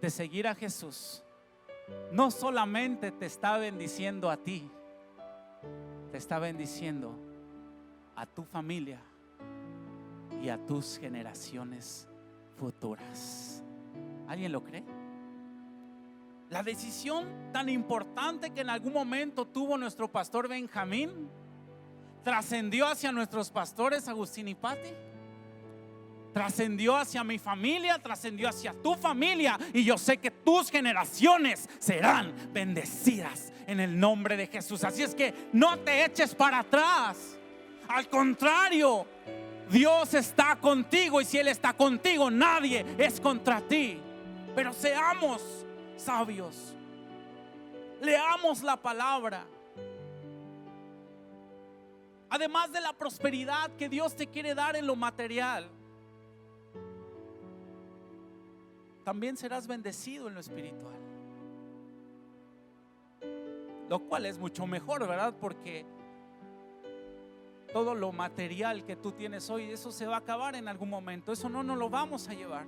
de 0.02 0.10
seguir 0.10 0.48
a 0.48 0.56
Jesús, 0.56 1.24
no 2.12 2.30
solamente 2.30 3.12
te 3.12 3.26
está 3.26 3.58
bendiciendo 3.58 4.30
a 4.30 4.38
ti, 4.38 4.70
te 6.12 6.18
está 6.18 6.40
bendiciendo 6.40 7.16
a 8.16 8.26
tu 8.26 8.44
familia 8.44 9.02
y 10.42 10.50
a 10.50 10.58
tus 10.58 10.98
generaciones 10.98 12.08
futuras. 12.58 13.64
¿Alguien 14.28 14.52
lo 14.52 14.64
cree? 14.64 14.84
La 16.50 16.64
decisión 16.64 17.52
tan 17.54 17.70
importante 17.70 18.50
que 18.52 18.62
en 18.62 18.70
algún 18.70 18.94
momento 18.94 19.46
tuvo 19.46 19.78
nuestro 19.78 20.12
pastor 20.12 20.48
Benjamín 20.48 21.30
trascendió 22.24 22.88
hacia 22.88 23.12
nuestros 23.12 23.50
pastores 23.50 24.08
Agustín 24.08 24.48
y 24.48 24.56
Pati. 24.56 24.90
Trascendió 26.34 26.96
hacia 26.96 27.24
mi 27.24 27.40
familia, 27.40 27.98
trascendió 27.98 28.50
hacia 28.50 28.74
tu 28.74 28.96
familia 28.96 29.58
y 29.74 29.84
yo 29.84 29.98
sé 29.98 30.18
que 30.18 30.32
tus 30.32 30.70
generaciones 30.70 31.68
serán 31.80 32.34
bendecidas 32.54 33.52
en 33.66 33.80
el 33.80 34.00
nombre 34.00 34.38
de 34.38 34.48
Jesús. 34.48 34.84
Así 34.84 35.04
es 35.04 35.16
que 35.16 35.50
no 35.54 35.80
te 35.80 36.06
eches 36.06 36.36
para 36.36 36.60
atrás. 36.60 37.38
Al 37.88 38.08
contrario, 38.10 39.08
Dios 39.70 40.14
está 40.14 40.56
contigo 40.56 41.22
y 41.22 41.26
si 41.26 41.38
Él 41.38 41.48
está 41.48 41.74
contigo, 41.74 42.32
nadie 42.32 42.86
es 42.98 43.20
contra 43.20 43.62
ti. 43.62 44.00
Pero 44.56 44.74
seamos 44.74 45.66
sabios. 45.96 46.76
Leamos 48.02 48.64
la 48.64 48.78
palabra. 48.78 49.46
Además 52.30 52.72
de 52.72 52.82
la 52.82 52.94
prosperidad 52.94 53.72
que 53.76 53.90
Dios 53.90 54.16
te 54.16 54.28
quiere 54.28 54.54
dar 54.54 54.76
en 54.76 54.86
lo 54.86 54.96
material, 54.96 55.70
también 59.04 59.38
serás 59.38 59.66
bendecido 59.66 60.28
en 60.28 60.36
lo 60.36 60.40
espiritual. 60.40 61.00
Lo 63.90 64.00
cual 64.02 64.28
es 64.28 64.38
mucho 64.38 64.68
mejor, 64.68 65.08
¿verdad? 65.08 65.34
Porque 65.40 65.86
todo 67.74 67.96
lo 67.96 68.12
material 68.12 68.86
que 68.86 68.96
tú 68.96 69.12
tienes 69.12 69.50
hoy, 69.50 69.72
eso 69.72 69.92
se 69.92 70.06
va 70.06 70.16
a 70.16 70.20
acabar 70.20 70.56
en 70.56 70.68
algún 70.68 70.90
momento. 70.90 71.32
Eso 71.32 71.50
no 71.50 71.64
nos 71.64 71.78
lo 71.78 71.90
vamos 71.90 72.28
a 72.28 72.34
llevar. 72.34 72.66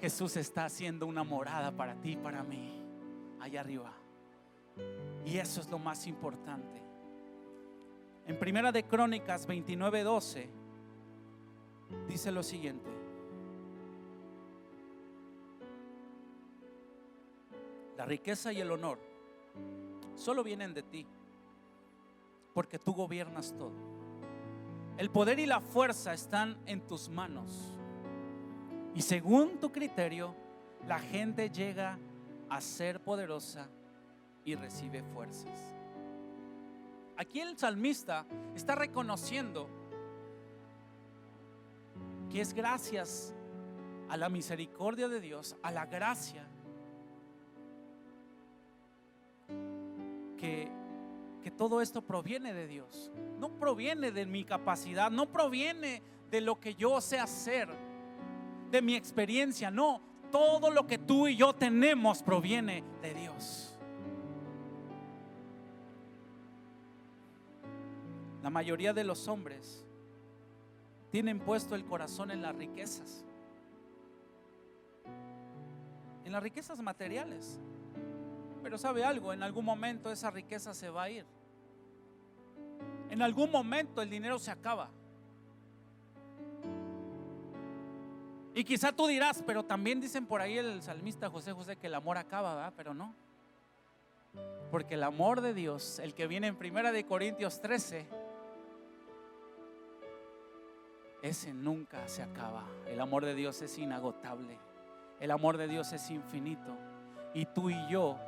Jesús 0.00 0.36
está 0.36 0.64
haciendo 0.64 1.06
una 1.06 1.24
morada 1.24 1.72
para 1.72 1.94
ti 1.94 2.12
y 2.12 2.16
para 2.16 2.42
mí, 2.42 2.82
allá 3.40 3.60
arriba. 3.60 3.92
Y 5.24 5.38
eso 5.38 5.60
es 5.60 5.68
lo 5.68 5.78
más 5.78 6.06
importante. 6.06 6.82
En 8.26 8.38
Primera 8.38 8.70
de 8.70 8.84
Crónicas 8.84 9.48
29:12 9.48 10.48
dice 12.06 12.30
lo 12.30 12.42
siguiente. 12.42 12.90
La 17.96 18.04
riqueza 18.04 18.52
y 18.52 18.60
el 18.60 18.70
honor 18.70 19.00
solo 20.14 20.44
vienen 20.44 20.72
de 20.74 20.82
ti, 20.84 21.06
porque 22.58 22.80
tú 22.80 22.92
gobiernas 22.92 23.54
todo. 23.56 23.70
El 24.96 25.10
poder 25.10 25.38
y 25.38 25.46
la 25.46 25.60
fuerza 25.60 26.12
están 26.12 26.58
en 26.66 26.84
tus 26.88 27.08
manos. 27.08 27.78
Y 28.96 29.02
según 29.02 29.60
tu 29.60 29.70
criterio, 29.70 30.34
la 30.84 30.98
gente 30.98 31.50
llega 31.50 32.00
a 32.48 32.60
ser 32.60 33.00
poderosa 33.00 33.68
y 34.44 34.56
recibe 34.56 35.04
fuerzas. 35.04 35.72
Aquí 37.16 37.38
el 37.38 37.56
salmista 37.56 38.26
está 38.56 38.74
reconociendo 38.74 39.68
que 42.28 42.40
es 42.40 42.52
gracias 42.52 43.32
a 44.08 44.16
la 44.16 44.28
misericordia 44.28 45.06
de 45.06 45.20
Dios, 45.20 45.54
a 45.62 45.70
la 45.70 45.86
gracia, 45.86 46.44
que, 50.36 50.87
todo 51.50 51.80
esto 51.80 52.02
proviene 52.02 52.52
de 52.52 52.66
Dios. 52.66 53.12
No 53.38 53.50
proviene 53.50 54.10
de 54.10 54.26
mi 54.26 54.44
capacidad, 54.44 55.10
no 55.10 55.30
proviene 55.30 56.02
de 56.30 56.40
lo 56.40 56.60
que 56.60 56.74
yo 56.74 57.00
sé 57.00 57.18
hacer, 57.18 57.68
de 58.70 58.82
mi 58.82 58.94
experiencia, 58.94 59.70
no. 59.70 60.02
Todo 60.30 60.70
lo 60.70 60.86
que 60.86 60.98
tú 60.98 61.26
y 61.26 61.36
yo 61.36 61.54
tenemos 61.54 62.22
proviene 62.22 62.84
de 63.00 63.14
Dios. 63.14 63.74
La 68.42 68.50
mayoría 68.50 68.92
de 68.92 69.04
los 69.04 69.26
hombres 69.28 69.84
tienen 71.10 71.40
puesto 71.40 71.74
el 71.74 71.84
corazón 71.84 72.30
en 72.30 72.42
las 72.42 72.54
riquezas, 72.54 73.24
en 76.24 76.32
las 76.32 76.42
riquezas 76.42 76.80
materiales. 76.80 77.60
Pero 78.62 78.76
sabe 78.76 79.04
algo, 79.04 79.32
en 79.32 79.42
algún 79.42 79.64
momento 79.64 80.10
esa 80.12 80.30
riqueza 80.30 80.74
se 80.74 80.90
va 80.90 81.04
a 81.04 81.10
ir. 81.10 81.37
En 83.10 83.22
algún 83.22 83.50
momento 83.50 84.02
el 84.02 84.10
dinero 84.10 84.38
se 84.38 84.50
acaba. 84.50 84.90
Y 88.54 88.64
quizá 88.64 88.90
tú 88.92 89.06
dirás, 89.06 89.42
pero 89.46 89.64
también 89.64 90.00
dicen 90.00 90.26
por 90.26 90.40
ahí 90.40 90.58
el 90.58 90.82
salmista 90.82 91.30
José 91.30 91.52
José 91.52 91.76
que 91.76 91.86
el 91.86 91.94
amor 91.94 92.18
acaba, 92.18 92.56
¿verdad? 92.56 92.72
Pero 92.76 92.92
no. 92.92 93.14
Porque 94.70 94.94
el 94.94 95.04
amor 95.04 95.40
de 95.40 95.54
Dios, 95.54 95.98
el 96.00 96.12
que 96.12 96.26
viene 96.26 96.48
en 96.48 96.56
Primera 96.56 96.90
de 96.90 97.04
Corintios 97.04 97.60
13, 97.60 98.06
ese 101.22 101.54
nunca 101.54 102.06
se 102.08 102.22
acaba. 102.22 102.64
El 102.86 103.00
amor 103.00 103.24
de 103.24 103.34
Dios 103.34 103.62
es 103.62 103.78
inagotable. 103.78 104.58
El 105.20 105.30
amor 105.30 105.56
de 105.56 105.68
Dios 105.68 105.92
es 105.92 106.10
infinito. 106.10 106.76
Y 107.34 107.46
tú 107.46 107.70
y 107.70 107.88
yo 107.88 108.18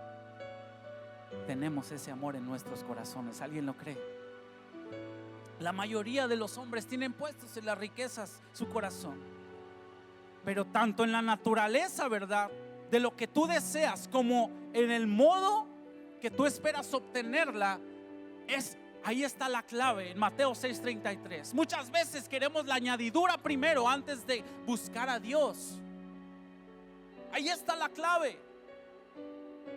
tenemos 1.46 1.90
ese 1.92 2.10
amor 2.10 2.36
en 2.36 2.46
nuestros 2.46 2.84
corazones. 2.84 3.40
¿Alguien 3.40 3.66
lo 3.66 3.76
cree? 3.76 3.98
La 5.60 5.72
mayoría 5.72 6.26
de 6.26 6.36
los 6.36 6.58
hombres 6.58 6.86
tienen 6.86 7.12
puestos 7.12 7.56
en 7.56 7.66
las 7.66 7.78
riquezas 7.78 8.40
su 8.52 8.68
corazón. 8.68 9.20
Pero 10.44 10.64
tanto 10.64 11.04
en 11.04 11.12
la 11.12 11.22
naturaleza, 11.22 12.08
¿verdad? 12.08 12.50
De 12.90 12.98
lo 12.98 13.14
que 13.14 13.28
tú 13.28 13.46
deseas 13.46 14.08
como 14.08 14.50
en 14.72 14.90
el 14.90 15.06
modo 15.06 15.66
que 16.20 16.30
tú 16.30 16.46
esperas 16.46 16.92
obtenerla, 16.92 17.78
es 18.48 18.76
Ahí 19.02 19.24
está 19.24 19.48
la 19.48 19.62
clave 19.62 20.10
en 20.10 20.18
Mateo 20.18 20.54
6:33. 20.54 21.54
Muchas 21.54 21.90
veces 21.90 22.28
queremos 22.28 22.66
la 22.66 22.74
añadidura 22.74 23.38
primero 23.38 23.88
antes 23.88 24.26
de 24.26 24.44
buscar 24.66 25.08
a 25.08 25.18
Dios. 25.18 25.78
Ahí 27.32 27.48
está 27.48 27.76
la 27.76 27.88
clave. 27.88 28.38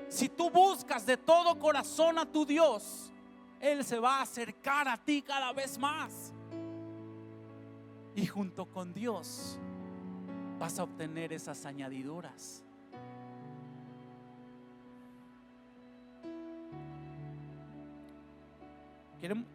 Si 0.10 0.28
tú 0.28 0.50
buscas 0.50 1.06
de 1.06 1.18
todo 1.18 1.58
corazón 1.58 2.20
a 2.20 2.26
tu 2.26 2.46
Dios, 2.46 3.13
Él 3.64 3.86
se 3.86 3.98
va 3.98 4.18
a 4.18 4.24
acercar 4.24 4.90
a 4.90 4.98
ti 4.98 5.22
cada 5.22 5.54
vez 5.54 5.78
más. 5.78 6.34
Y 8.14 8.26
junto 8.26 8.66
con 8.66 8.94
Dios 8.94 9.58
vas 10.60 10.78
a 10.80 10.84
obtener 10.84 11.32
esas 11.32 11.66
añadiduras. 11.66 12.66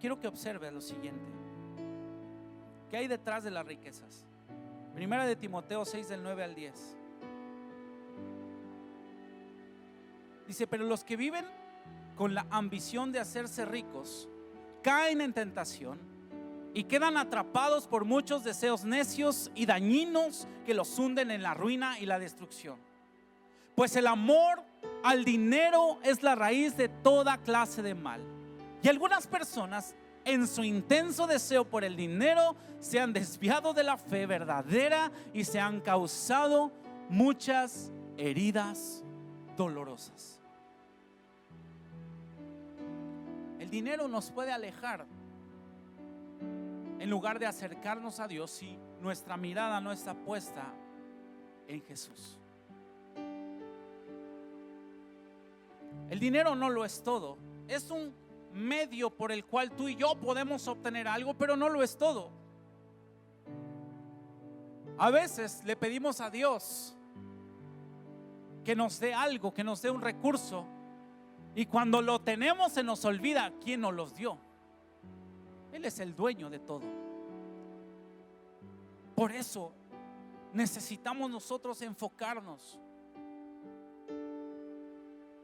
Quiero, 0.01 0.18
que 0.18 0.27
observes 0.27 0.73
lo 0.73 0.81
siguiente. 0.81 1.31
¿Qué 2.88 2.97
hay 2.97 3.09
detrás 3.09 3.44
de 3.44 3.51
las 3.51 3.66
riquezas? 3.66 4.25
Primera 4.94 5.27
de 5.27 5.37
Timoteo 5.37 5.85
6 5.85 6.09
del 6.09 6.23
9 6.23 6.44
al 6.44 6.55
10. 6.55 6.97
Dice, 10.47 10.66
pero 10.66 10.85
los 10.85 11.05
que 11.05 11.14
viven 11.18 11.44
con 12.18 12.35
la 12.35 12.44
ambición 12.50 13.12
de 13.12 13.20
hacerse 13.20 13.64
ricos 13.64 14.28
caen 14.83 15.20
en 15.20 15.33
tentación 15.33 16.00
y 16.74 16.85
quedan 16.85 17.16
atrapados 17.16 17.87
por 17.87 18.04
muchos 18.04 18.42
deseos 18.42 18.85
necios 18.85 19.52
y 19.54 19.66
dañinos 19.66 20.48
que 20.66 20.74
los 20.74 20.98
hunden 20.98 21.31
en 21.31 21.44
la 21.44 21.54
ruina 21.54 21.96
y 22.00 22.07
la 22.07 22.18
destrucción. 22.18 22.76
Pues 23.76 23.94
el 23.94 24.09
amor 24.09 24.64
al 25.04 25.24
dinero 25.24 26.00
es 26.02 26.24
la 26.24 26.35
raíz 26.35 26.76
de 26.76 26.88
toda 26.88 27.38
clase 27.38 27.83
de 27.83 27.94
mal. 27.94 28.20
Y 28.83 28.88
algunas 28.88 29.28
personas 29.28 29.94
en 30.24 30.48
su 30.48 30.64
intenso 30.64 31.28
deseo 31.28 31.64
por 31.70 31.85
el 31.85 31.94
dinero 31.94 32.57
se 32.81 32.98
han 32.98 33.12
desviado 33.12 33.74
de 33.74 33.85
la 33.85 33.96
fe 33.96 34.26
verdadera 34.26 35.12
y 35.33 35.44
se 35.44 35.61
han 35.61 35.81
causado 35.81 36.72
muchas 37.09 37.92
heridas 38.16 39.04
dolorosas. 39.57 40.38
El 43.68 43.72
dinero 43.72 44.09
nos 44.09 44.31
puede 44.31 44.50
alejar 44.50 45.04
en 46.98 47.11
lugar 47.11 47.38
de 47.38 47.44
acercarnos 47.44 48.18
a 48.18 48.26
Dios 48.26 48.50
si 48.50 48.78
nuestra 49.02 49.37
mirada 49.37 49.78
no 49.78 49.92
está 49.92 50.14
puesta 50.14 50.72
en 51.66 51.83
Jesús. 51.83 52.38
El 56.09 56.18
dinero 56.18 56.54
no 56.54 56.70
lo 56.70 56.83
es 56.83 57.02
todo, 57.02 57.37
es 57.66 57.90
un 57.90 58.14
medio 58.54 59.11
por 59.11 59.33
el 59.33 59.44
cual 59.44 59.70
tú 59.72 59.87
y 59.87 59.96
yo 59.96 60.14
podemos 60.14 60.66
obtener 60.66 61.07
algo, 61.07 61.35
pero 61.35 61.54
no 61.54 61.68
lo 61.68 61.83
es 61.83 61.98
todo. 61.98 62.31
A 64.96 65.11
veces 65.11 65.62
le 65.66 65.76
pedimos 65.76 66.22
a 66.22 66.31
Dios 66.31 66.96
que 68.64 68.74
nos 68.74 68.98
dé 68.98 69.12
algo, 69.12 69.52
que 69.52 69.62
nos 69.62 69.83
dé 69.83 69.90
un 69.90 70.00
recurso, 70.00 70.64
y 71.59 71.66
cuando 71.66 72.01
lo 72.01 72.21
tenemos 72.21 72.71
se 72.71 72.85
nos 72.85 73.05
olvida 73.05 73.53
quién 73.64 73.81
nos 73.81 73.92
los 73.92 74.14
dio. 74.14 74.38
Él 75.73 75.85
es 75.85 75.99
el 75.99 76.14
dueño 76.14 76.49
de 76.49 76.61
todo. 76.61 76.87
Por 79.16 79.33
eso 79.33 79.73
necesitamos 80.53 81.29
nosotros 81.29 81.83
enfocarnos. 81.83 82.79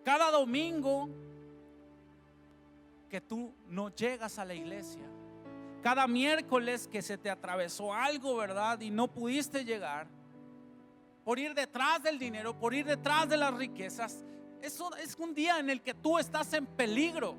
Cada 0.04 0.30
domingo 0.30 1.08
que 3.08 3.20
tú 3.20 3.52
no 3.66 3.92
llegas 3.92 4.38
a 4.38 4.44
la 4.44 4.54
iglesia. 4.54 5.02
Cada 5.82 6.06
miércoles 6.06 6.86
que 6.86 7.02
se 7.02 7.18
te 7.18 7.28
atravesó 7.28 7.92
algo, 7.92 8.36
¿verdad? 8.36 8.80
Y 8.82 8.90
no 8.92 9.08
pudiste 9.08 9.64
llegar. 9.64 10.06
Por 11.24 11.40
ir 11.40 11.54
detrás 11.54 12.04
del 12.04 12.20
dinero, 12.20 12.56
por 12.56 12.72
ir 12.72 12.86
detrás 12.86 13.28
de 13.28 13.36
las 13.36 13.52
riquezas. 13.52 14.24
Eso 14.64 14.96
es 14.96 15.14
un 15.18 15.34
día 15.34 15.58
en 15.58 15.68
el 15.68 15.82
que 15.82 15.92
tú 15.92 16.18
estás 16.18 16.50
en 16.54 16.64
peligro. 16.64 17.34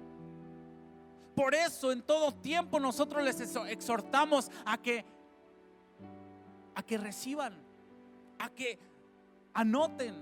Por 1.35 1.55
eso 1.55 1.91
en 1.91 2.03
todo 2.03 2.31
tiempo 2.31 2.79
nosotros 2.79 3.23
les 3.23 3.39
exhortamos 3.67 4.51
a 4.63 4.77
que 4.77 5.03
a 6.75 6.83
que 6.83 6.99
reciban, 6.99 7.55
a 8.37 8.47
que 8.51 8.77
anoten. 9.55 10.13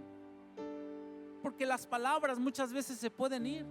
Porque 1.41 1.65
las 1.65 1.85
palabras 1.85 2.39
muchas 2.39 2.71
veces 2.71 2.97
se 2.99 3.11
pueden 3.11 3.47
ir. 3.47 3.65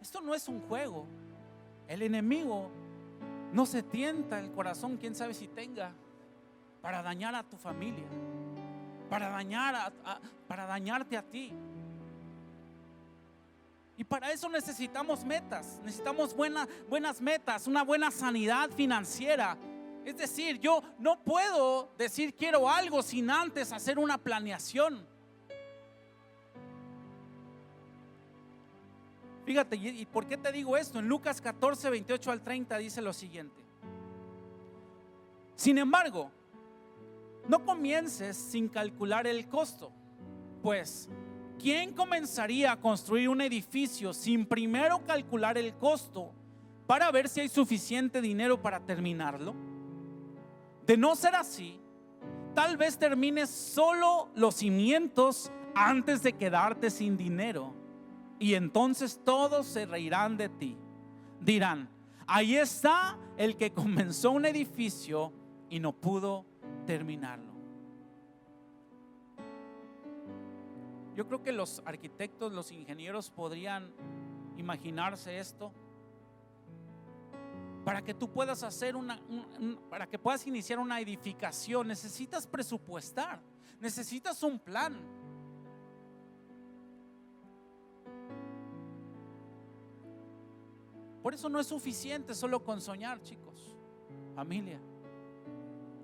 Esto 0.00 0.20
no 0.20 0.32
es 0.32 0.46
un 0.46 0.60
juego. 0.60 1.08
El 1.88 2.02
enemigo 2.02 2.70
no 3.52 3.66
se 3.66 3.82
tienta 3.82 4.38
el 4.38 4.52
corazón, 4.52 4.96
quién 4.96 5.16
sabe 5.16 5.34
si 5.34 5.48
tenga, 5.48 5.92
para 6.82 7.02
dañar 7.02 7.34
a 7.34 7.42
tu 7.42 7.56
familia, 7.56 8.06
para, 9.08 9.28
dañar 9.28 9.92
para 10.46 10.66
dañarte 10.66 11.16
a 11.16 11.22
ti. 11.22 11.52
Y 13.98 14.04
para 14.04 14.30
eso 14.30 14.48
necesitamos 14.48 15.24
metas, 15.24 15.80
necesitamos 15.82 16.34
buenas 16.34 17.20
metas, 17.20 17.66
una 17.66 17.82
buena 17.82 18.10
sanidad 18.10 18.70
financiera. 18.70 19.56
Es 20.04 20.18
decir, 20.18 20.60
yo 20.60 20.82
no 20.98 21.18
puedo 21.22 21.90
decir 21.96 22.34
quiero 22.34 22.68
algo 22.68 23.02
sin 23.02 23.30
antes 23.30 23.72
hacer 23.72 23.98
una 23.98 24.18
planeación. 24.18 25.06
Fíjate, 29.46 29.76
¿y 29.76 30.04
por 30.06 30.26
qué 30.26 30.36
te 30.36 30.50
digo 30.52 30.76
esto? 30.76 30.98
En 30.98 31.08
Lucas 31.08 31.40
14, 31.40 31.88
28 31.88 32.32
al 32.32 32.42
30 32.42 32.78
dice 32.78 33.00
lo 33.00 33.12
siguiente. 33.12 33.62
Sin 35.54 35.78
embargo, 35.78 36.30
no 37.48 37.64
comiences 37.64 38.36
sin 38.36 38.68
calcular 38.68 39.26
el 39.26 39.48
costo, 39.48 39.92
pues 40.62 41.08
¿quién 41.58 41.92
comenzaría 41.92 42.72
a 42.72 42.80
construir 42.80 43.28
un 43.28 43.40
edificio 43.40 44.12
sin 44.12 44.46
primero 44.46 45.04
calcular 45.04 45.56
el 45.56 45.74
costo 45.74 46.32
para 46.86 47.10
ver 47.10 47.28
si 47.28 47.40
hay 47.40 47.48
suficiente 47.48 48.20
dinero 48.20 48.60
para 48.60 48.80
terminarlo? 48.80 49.54
De 50.86 50.96
no 50.96 51.14
ser 51.16 51.34
así, 51.34 51.80
tal 52.54 52.76
vez 52.76 52.98
termines 52.98 53.50
solo 53.50 54.30
los 54.34 54.56
cimientos 54.56 55.50
antes 55.74 56.22
de 56.22 56.32
quedarte 56.32 56.90
sin 56.90 57.16
dinero. 57.16 57.74
Y 58.38 58.54
entonces 58.54 59.20
todos 59.24 59.66
se 59.66 59.86
reirán 59.86 60.36
de 60.36 60.48
ti. 60.48 60.76
Dirán, 61.40 61.88
ahí 62.26 62.56
está 62.56 63.18
el 63.36 63.56
que 63.56 63.70
comenzó 63.74 64.30
un 64.30 64.46
edificio 64.46 65.32
y 65.68 65.80
no 65.80 65.92
pudo 65.92 66.44
terminarlo. 66.86 67.56
Yo 71.16 71.26
creo 71.26 71.42
que 71.42 71.52
los 71.52 71.82
arquitectos, 71.86 72.52
los 72.52 72.70
ingenieros 72.72 73.30
podrían 73.30 73.90
imaginarse 74.58 75.38
esto. 75.38 75.72
Para 77.84 78.02
que 78.02 78.12
tú 78.12 78.30
puedas 78.30 78.62
hacer 78.62 78.96
una, 78.96 79.18
para 79.88 80.06
que 80.06 80.18
puedas 80.18 80.46
iniciar 80.46 80.78
una 80.78 81.00
edificación, 81.00 81.88
necesitas 81.88 82.46
presupuestar, 82.46 83.40
necesitas 83.80 84.42
un 84.42 84.58
plan. 84.58 84.94
Por 91.22 91.32
eso 91.32 91.48
no 91.48 91.58
es 91.58 91.66
suficiente 91.66 92.34
solo 92.34 92.62
con 92.62 92.80
soñar, 92.80 93.22
chicos, 93.22 93.74
familia. 94.34 94.80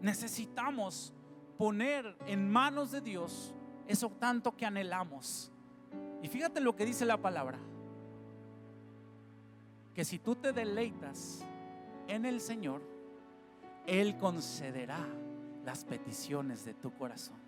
Necesitamos 0.02 1.14
poner 1.56 2.16
en 2.26 2.50
manos 2.50 2.90
de 2.90 3.00
Dios 3.00 3.54
eso 3.86 4.10
tanto 4.10 4.56
que 4.56 4.66
anhelamos. 4.66 5.50
Y 6.22 6.28
fíjate 6.28 6.60
lo 6.60 6.74
que 6.74 6.84
dice 6.84 7.06
la 7.06 7.16
palabra. 7.16 7.58
Que 9.94 10.04
si 10.04 10.18
tú 10.18 10.34
te 10.34 10.52
deleitas 10.52 11.46
en 12.08 12.24
el 12.24 12.40
Señor, 12.40 12.82
Él 13.86 14.16
concederá 14.18 15.06
las 15.64 15.84
peticiones 15.84 16.64
de 16.64 16.74
tu 16.74 16.92
corazón. 16.94 17.40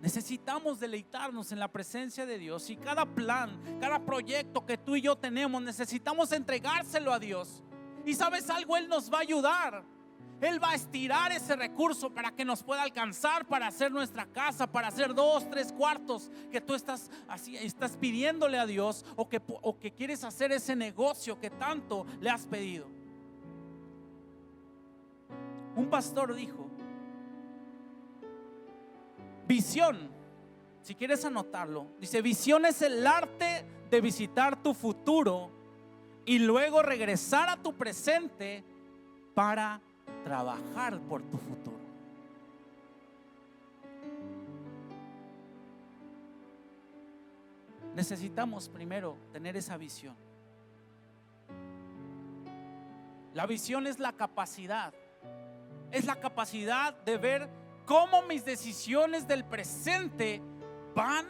Necesitamos 0.00 0.78
deleitarnos 0.78 1.50
en 1.50 1.58
la 1.58 1.68
presencia 1.68 2.26
de 2.26 2.38
Dios 2.38 2.68
y 2.70 2.76
cada 2.76 3.06
plan, 3.06 3.58
cada 3.80 3.98
proyecto 3.98 4.64
que 4.66 4.76
tú 4.76 4.96
y 4.96 5.00
yo 5.00 5.16
tenemos, 5.16 5.62
necesitamos 5.62 6.30
entregárselo 6.30 7.12
a 7.12 7.18
Dios. 7.18 7.64
Y 8.04 8.14
sabes 8.14 8.50
algo, 8.50 8.76
Él 8.76 8.86
nos 8.86 9.10
va 9.12 9.18
a 9.18 9.22
ayudar. 9.22 9.93
Él 10.40 10.62
va 10.62 10.70
a 10.72 10.74
estirar 10.74 11.32
ese 11.32 11.56
recurso 11.56 12.10
para 12.10 12.30
que 12.32 12.44
nos 12.44 12.62
pueda 12.62 12.82
alcanzar 12.82 13.46
para 13.46 13.66
hacer 13.66 13.90
nuestra 13.90 14.26
casa, 14.26 14.66
para 14.66 14.88
hacer 14.88 15.14
dos, 15.14 15.48
tres 15.48 15.72
cuartos 15.72 16.30
que 16.50 16.60
tú 16.60 16.74
estás 16.74 17.08
pidiéndole 17.98 18.58
a 18.58 18.66
Dios 18.66 19.06
o 19.16 19.28
que, 19.28 19.40
o 19.46 19.78
que 19.78 19.92
quieres 19.92 20.22
hacer 20.22 20.52
ese 20.52 20.76
negocio 20.76 21.40
que 21.40 21.50
tanto 21.50 22.04
le 22.20 22.28
has 22.28 22.46
pedido. 22.46 22.86
Un 25.76 25.88
pastor 25.88 26.34
dijo, 26.34 26.68
visión, 29.48 30.10
si 30.82 30.94
quieres 30.94 31.24
anotarlo, 31.24 31.86
dice, 31.98 32.20
visión 32.20 32.66
es 32.66 32.82
el 32.82 33.06
arte 33.06 33.64
de 33.90 34.00
visitar 34.00 34.62
tu 34.62 34.74
futuro 34.74 35.50
y 36.26 36.38
luego 36.38 36.82
regresar 36.82 37.48
a 37.48 37.56
tu 37.56 37.74
presente 37.74 38.62
para 39.34 39.80
trabajar 40.24 40.98
por 41.00 41.22
tu 41.22 41.36
futuro. 41.36 41.84
Necesitamos 47.94 48.68
primero 48.68 49.16
tener 49.32 49.56
esa 49.56 49.76
visión. 49.76 50.16
La 53.32 53.46
visión 53.46 53.86
es 53.86 53.98
la 53.98 54.12
capacidad, 54.12 54.92
es 55.90 56.04
la 56.04 56.16
capacidad 56.16 56.94
de 57.04 57.16
ver 57.18 57.48
cómo 57.84 58.22
mis 58.22 58.44
decisiones 58.44 59.26
del 59.26 59.44
presente 59.44 60.40
van 60.94 61.26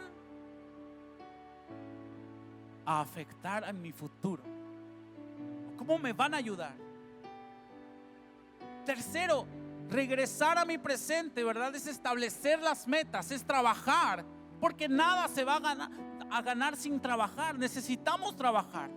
a 2.85 3.01
afectar 3.01 3.63
a 3.63 3.73
mi 3.73 3.91
futuro. 3.91 4.43
¿Cómo 5.77 5.97
me 5.97 6.13
van 6.13 6.33
a 6.33 6.37
ayudar? 6.37 6.84
Tercero, 8.85 9.45
regresar 9.89 10.57
a 10.57 10.65
mi 10.65 10.77
presente, 10.77 11.43
¿verdad? 11.43 11.75
Es 11.75 11.87
establecer 11.87 12.59
las 12.61 12.87
metas, 12.87 13.31
es 13.31 13.43
trabajar, 13.43 14.23
porque 14.59 14.87
nada 14.87 15.27
se 15.27 15.43
va 15.43 15.55
a 15.55 15.59
ganar, 15.59 15.89
a 16.31 16.41
ganar 16.41 16.75
sin 16.77 16.99
trabajar. 16.99 17.57
Necesitamos 17.57 18.35
trabajar. 18.35 18.89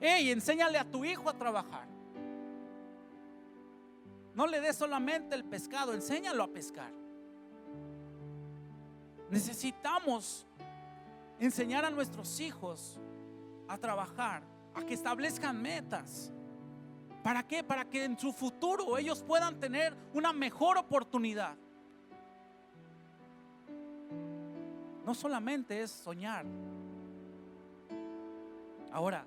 Hey, 0.00 0.30
enséñale 0.30 0.78
a 0.78 0.84
tu 0.84 1.04
hijo 1.04 1.28
a 1.28 1.34
trabajar. 1.34 1.86
No 4.34 4.46
le 4.46 4.60
des 4.60 4.76
solamente 4.76 5.34
el 5.34 5.44
pescado, 5.44 5.92
enséñalo 5.92 6.42
a 6.42 6.48
pescar. 6.48 6.92
Necesitamos 9.30 10.46
enseñar 11.38 11.84
a 11.84 11.90
nuestros 11.90 12.40
hijos 12.40 13.00
a 13.68 13.78
trabajar, 13.78 14.42
a 14.74 14.84
que 14.84 14.94
establezcan 14.94 15.60
metas. 15.60 16.32
¿Para 17.22 17.46
qué? 17.46 17.62
Para 17.62 17.84
que 17.84 18.04
en 18.04 18.18
su 18.18 18.32
futuro 18.32 18.98
ellos 18.98 19.22
puedan 19.22 19.60
tener 19.60 19.96
una 20.12 20.32
mejor 20.32 20.76
oportunidad. 20.76 21.56
No 25.04 25.14
solamente 25.14 25.82
es 25.82 25.90
soñar. 25.90 26.44
Ahora, 28.90 29.24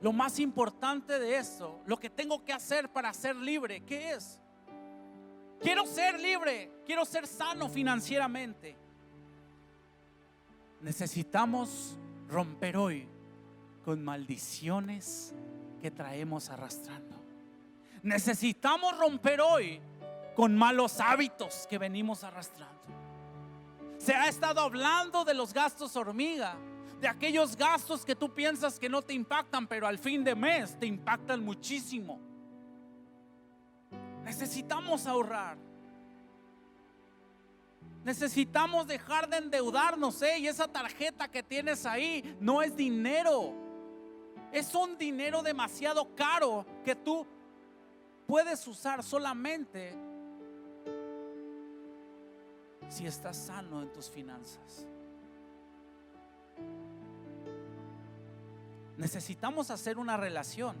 lo 0.00 0.12
más 0.12 0.38
importante 0.38 1.18
de 1.18 1.36
eso, 1.36 1.80
lo 1.86 1.98
que 1.98 2.10
tengo 2.10 2.44
que 2.44 2.52
hacer 2.52 2.88
para 2.90 3.12
ser 3.12 3.34
libre, 3.36 3.80
¿qué 3.80 4.12
es? 4.12 4.38
Quiero 5.60 5.84
ser 5.86 6.20
libre, 6.20 6.70
quiero 6.86 7.04
ser 7.04 7.26
sano 7.26 7.68
financieramente. 7.68 8.76
Necesitamos 10.80 11.96
romper 12.28 12.76
hoy 12.76 13.08
con 13.84 14.04
maldiciones 14.04 15.34
que 15.78 15.90
traemos 15.90 16.50
arrastrando. 16.50 17.16
Necesitamos 18.02 18.96
romper 18.96 19.40
hoy 19.40 19.80
con 20.36 20.56
malos 20.56 21.00
hábitos 21.00 21.66
que 21.68 21.78
venimos 21.78 22.22
arrastrando. 22.24 22.78
Se 23.98 24.14
ha 24.14 24.28
estado 24.28 24.60
hablando 24.60 25.24
de 25.24 25.34
los 25.34 25.52
gastos 25.52 25.96
hormiga, 25.96 26.56
de 27.00 27.08
aquellos 27.08 27.56
gastos 27.56 28.04
que 28.04 28.14
tú 28.14 28.32
piensas 28.34 28.78
que 28.78 28.88
no 28.88 29.02
te 29.02 29.14
impactan, 29.14 29.66
pero 29.66 29.86
al 29.86 29.98
fin 29.98 30.22
de 30.22 30.34
mes 30.34 30.78
te 30.78 30.86
impactan 30.86 31.44
muchísimo. 31.44 32.20
Necesitamos 34.24 35.06
ahorrar. 35.06 35.58
Necesitamos 38.04 38.86
dejar 38.86 39.28
de 39.28 39.38
endeudarnos, 39.38 40.22
¿eh? 40.22 40.38
Y 40.38 40.46
esa 40.46 40.68
tarjeta 40.68 41.28
que 41.28 41.42
tienes 41.42 41.84
ahí 41.84 42.36
no 42.40 42.62
es 42.62 42.76
dinero. 42.76 43.67
Es 44.52 44.74
un 44.74 44.96
dinero 44.96 45.42
demasiado 45.42 46.14
caro 46.14 46.64
que 46.84 46.94
tú 46.94 47.26
puedes 48.26 48.66
usar 48.66 49.02
solamente 49.02 49.94
si 52.88 53.06
estás 53.06 53.36
sano 53.36 53.82
en 53.82 53.92
tus 53.92 54.10
finanzas. 54.10 54.86
Necesitamos 58.96 59.70
hacer 59.70 59.98
una 59.98 60.16
relación. 60.16 60.76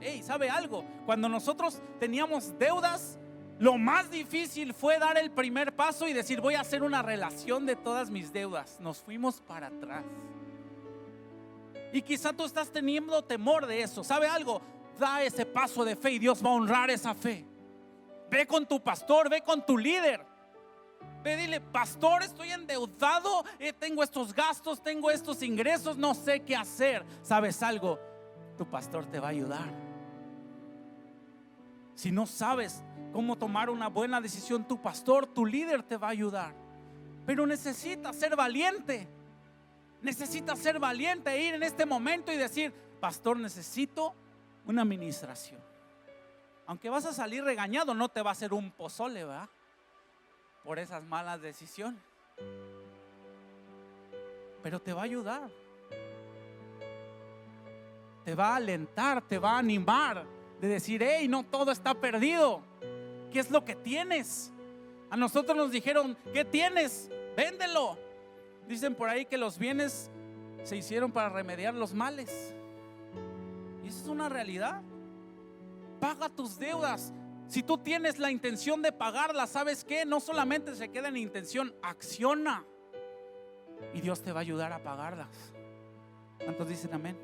Hey, 0.00 0.22
¿sabe 0.24 0.50
algo? 0.50 0.84
Cuando 1.06 1.28
nosotros 1.28 1.80
teníamos 2.00 2.58
deudas, 2.58 3.18
lo 3.58 3.76
más 3.76 4.10
difícil 4.10 4.72
fue 4.72 4.98
dar 4.98 5.18
el 5.18 5.30
primer 5.30 5.76
paso 5.76 6.08
y 6.08 6.12
decir, 6.12 6.40
voy 6.40 6.54
a 6.54 6.62
hacer 6.62 6.82
una 6.82 7.02
relación 7.02 7.66
de 7.66 7.76
todas 7.76 8.10
mis 8.10 8.32
deudas. 8.32 8.80
Nos 8.80 8.98
fuimos 8.98 9.40
para 9.42 9.66
atrás. 9.66 10.04
Y 11.92 12.02
quizá 12.02 12.32
tú 12.32 12.44
estás 12.44 12.70
teniendo 12.70 13.22
temor 13.22 13.66
de 13.66 13.82
eso. 13.82 14.04
¿Sabe 14.04 14.26
algo? 14.26 14.60
Da 14.98 15.22
ese 15.22 15.46
paso 15.46 15.84
de 15.84 15.96
fe 15.96 16.12
y 16.12 16.18
Dios 16.18 16.44
va 16.44 16.50
a 16.50 16.54
honrar 16.54 16.90
esa 16.90 17.14
fe. 17.14 17.46
Ve 18.30 18.46
con 18.46 18.66
tu 18.66 18.80
pastor, 18.82 19.28
ve 19.28 19.42
con 19.42 19.64
tu 19.64 19.76
líder. 19.76 20.24
Ve, 21.22 21.36
dile, 21.36 21.60
pastor, 21.60 22.22
estoy 22.22 22.50
endeudado, 22.50 23.44
eh, 23.58 23.74
tengo 23.74 24.02
estos 24.02 24.32
gastos, 24.32 24.82
tengo 24.82 25.10
estos 25.10 25.42
ingresos, 25.42 25.98
no 25.98 26.14
sé 26.14 26.40
qué 26.40 26.56
hacer. 26.56 27.04
¿Sabes 27.22 27.62
algo? 27.62 27.98
Tu 28.56 28.66
pastor 28.66 29.04
te 29.06 29.20
va 29.20 29.28
a 29.28 29.30
ayudar. 29.30 29.90
Si 31.94 32.10
no 32.10 32.26
sabes 32.26 32.82
cómo 33.12 33.36
tomar 33.36 33.68
una 33.68 33.88
buena 33.88 34.20
decisión, 34.20 34.66
tu 34.66 34.80
pastor, 34.80 35.26
tu 35.26 35.44
líder 35.44 35.82
te 35.82 35.98
va 35.98 36.06
a 36.06 36.12
ayudar. 36.12 36.54
Pero 37.26 37.46
necesitas 37.46 38.16
ser 38.16 38.36
valiente. 38.36 39.08
Necesitas 40.02 40.58
ser 40.58 40.78
valiente 40.78 41.30
e 41.30 41.42
ir 41.42 41.54
en 41.54 41.62
este 41.62 41.84
momento 41.84 42.32
y 42.32 42.36
decir, 42.36 42.72
pastor, 43.00 43.38
necesito 43.38 44.14
una 44.66 44.82
administración. 44.82 45.60
Aunque 46.66 46.88
vas 46.88 47.04
a 47.06 47.12
salir 47.12 47.44
regañado, 47.44 47.94
no 47.94 48.08
te 48.08 48.22
va 48.22 48.30
a 48.30 48.32
hacer 48.32 48.52
un 48.52 48.70
pozole, 48.70 49.24
¿verdad? 49.24 49.48
Por 50.64 50.78
esas 50.78 51.02
malas 51.02 51.40
decisiones. 51.40 52.00
Pero 54.62 54.80
te 54.80 54.92
va 54.92 55.02
a 55.02 55.04
ayudar. 55.04 55.50
Te 58.24 58.34
va 58.34 58.50
a 58.50 58.56
alentar, 58.56 59.22
te 59.22 59.38
va 59.38 59.52
a 59.52 59.58
animar 59.58 60.24
de 60.60 60.68
decir, 60.68 61.02
hey, 61.02 61.26
no 61.26 61.42
todo 61.42 61.72
está 61.72 61.94
perdido. 61.94 62.62
¿Qué 63.32 63.40
es 63.40 63.50
lo 63.50 63.64
que 63.64 63.74
tienes? 63.74 64.52
A 65.10 65.16
nosotros 65.16 65.56
nos 65.56 65.70
dijeron, 65.70 66.16
¿qué 66.32 66.44
tienes? 66.44 67.10
véndelo. 67.36 67.98
Dicen 68.70 68.94
por 68.94 69.08
ahí 69.08 69.26
que 69.26 69.36
los 69.36 69.58
bienes 69.58 70.12
se 70.62 70.76
hicieron 70.76 71.10
para 71.10 71.28
remediar 71.28 71.74
los 71.74 71.92
males. 71.92 72.54
Y 73.82 73.88
eso 73.88 74.02
es 74.02 74.06
una 74.06 74.28
realidad. 74.28 74.80
Paga 75.98 76.28
tus 76.28 76.56
deudas. 76.56 77.12
Si 77.48 77.64
tú 77.64 77.78
tienes 77.78 78.20
la 78.20 78.30
intención 78.30 78.80
de 78.80 78.92
pagarlas, 78.92 79.50
¿sabes 79.50 79.84
qué? 79.84 80.04
No 80.04 80.20
solamente 80.20 80.76
se 80.76 80.88
queda 80.88 81.08
en 81.08 81.16
intención, 81.16 81.74
acciona. 81.82 82.64
Y 83.92 84.02
Dios 84.02 84.22
te 84.22 84.30
va 84.30 84.38
a 84.38 84.42
ayudar 84.42 84.72
a 84.72 84.80
pagarlas. 84.84 85.52
¿Cuántos 86.44 86.68
dicen 86.68 86.94
amén? 86.94 87.18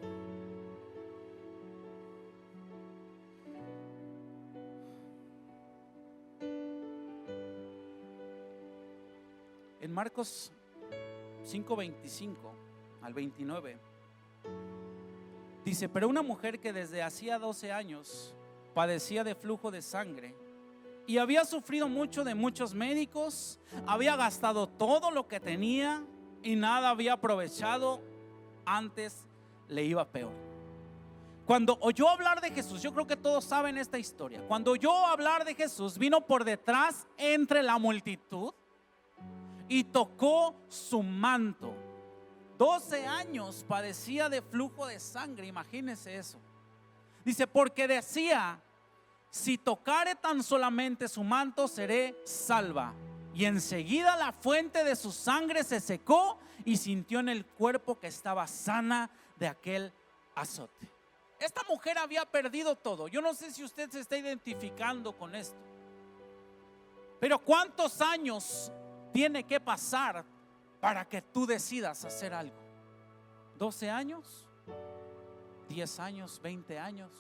En 9.81 9.93
Marcos 9.93 10.51
5:25 11.47 12.53
al 13.03 13.15
29 13.15 13.79
dice, 15.65 15.89
pero 15.89 16.09
una 16.09 16.23
mujer 16.23 16.61
que 16.61 16.73
desde 16.73 17.03
hacía 17.03 17.39
12 17.39 17.73
años 17.73 18.35
padecía 18.73 19.25
de 19.25 19.35
flujo 19.35 19.71
de 19.71 19.83
sangre 19.83 20.35
y 21.07 21.19
había 21.19 21.45
sufrido 21.45 21.89
mucho 21.89 22.25
de 22.25 22.35
muchos 22.35 22.75
médicos, 22.75 23.59
había 23.87 24.17
gastado 24.17 24.69
todo 24.69 25.11
lo 25.11 25.27
que 25.29 25.41
tenía 25.41 26.05
y 26.43 26.57
nada 26.57 26.91
había 26.91 27.15
aprovechado, 27.15 28.01
antes 28.65 29.27
le 29.69 29.85
iba 29.85 30.05
peor. 30.05 30.33
Cuando 31.47 31.79
oyó 31.81 32.09
hablar 32.09 32.41
de 32.41 32.51
Jesús, 32.51 32.83
yo 32.83 32.93
creo 32.93 33.07
que 33.07 33.17
todos 33.17 33.45
saben 33.45 33.79
esta 33.79 33.99
historia. 33.99 34.43
Cuando 34.49 34.73
oyó 34.73 35.07
hablar 35.07 35.45
de 35.45 35.55
Jesús, 35.55 35.97
vino 35.97 36.21
por 36.27 36.45
detrás 36.45 37.07
entre 37.17 37.63
la 37.63 37.79
multitud 37.79 38.53
y 39.69 39.85
tocó 39.85 40.55
su 40.69 41.03
manto. 41.03 41.75
12 42.59 43.07
años 43.07 43.65
padecía 43.69 44.29
de 44.29 44.43
flujo 44.43 44.87
de 44.87 44.99
sangre, 44.99 45.47
imagínese 45.47 46.17
eso. 46.17 46.39
Dice, 47.25 47.47
porque 47.47 47.89
decía, 47.89 48.61
si 49.31 49.59
tocare 49.59 50.15
tan 50.15 50.43
solamente 50.43 51.09
su 51.09 51.23
manto, 51.23 51.69
seré 51.69 52.17
salva. 52.25 52.95
Y 53.35 53.45
enseguida 53.45 54.17
la 54.17 54.33
fuente 54.33 54.85
de 54.85 54.97
su 54.97 55.13
sangre 55.13 55.63
se 55.63 55.81
secó 55.81 56.39
y 56.65 56.79
sintió 56.79 57.21
en 57.21 57.29
el 57.29 57.45
cuerpo 57.45 57.99
que 57.99 58.07
estaba 58.07 58.47
sana 58.47 59.11
de 59.37 59.49
aquel 59.49 59.93
azote. 60.35 60.89
Esta 61.39 61.63
mujer 61.69 61.99
había 61.99 62.25
perdido 62.25 62.77
todo. 62.77 63.09
Yo 63.09 63.21
no 63.21 63.35
sé 63.35 63.51
si 63.51 63.63
usted 63.63 63.91
se 63.91 64.01
está 64.01 64.17
identificando 64.17 65.13
con 65.13 65.35
esto. 65.35 65.59
Pero 67.21 67.39
¿cuántos 67.39 68.01
años 68.01 68.73
tiene 69.17 69.45
que 69.45 69.59
pasar 69.59 70.27
para 70.79 71.09
que 71.09 71.23
tú 71.23 71.47
decidas 71.47 72.05
hacer 72.05 72.35
algo? 72.35 72.61
¿12 73.59 73.89
años? 73.89 74.47
¿10 75.71 75.99
años? 76.01 76.43
¿20 76.43 76.79
años? 76.79 77.11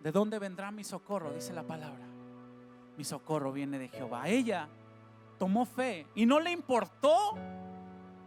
¿De 0.00 0.12
dónde 0.12 0.38
vendrá 0.38 0.70
mi 0.70 0.84
socorro? 0.84 1.32
Dice 1.32 1.54
la 1.54 1.62
palabra. 1.62 2.04
Mi 2.98 3.04
socorro 3.04 3.52
viene 3.52 3.78
de 3.78 3.88
Jehová. 3.88 4.28
Ella 4.28 4.68
tomó 5.38 5.64
fe 5.64 6.06
y 6.14 6.26
no 6.26 6.38
le 6.38 6.50
importó 6.50 7.38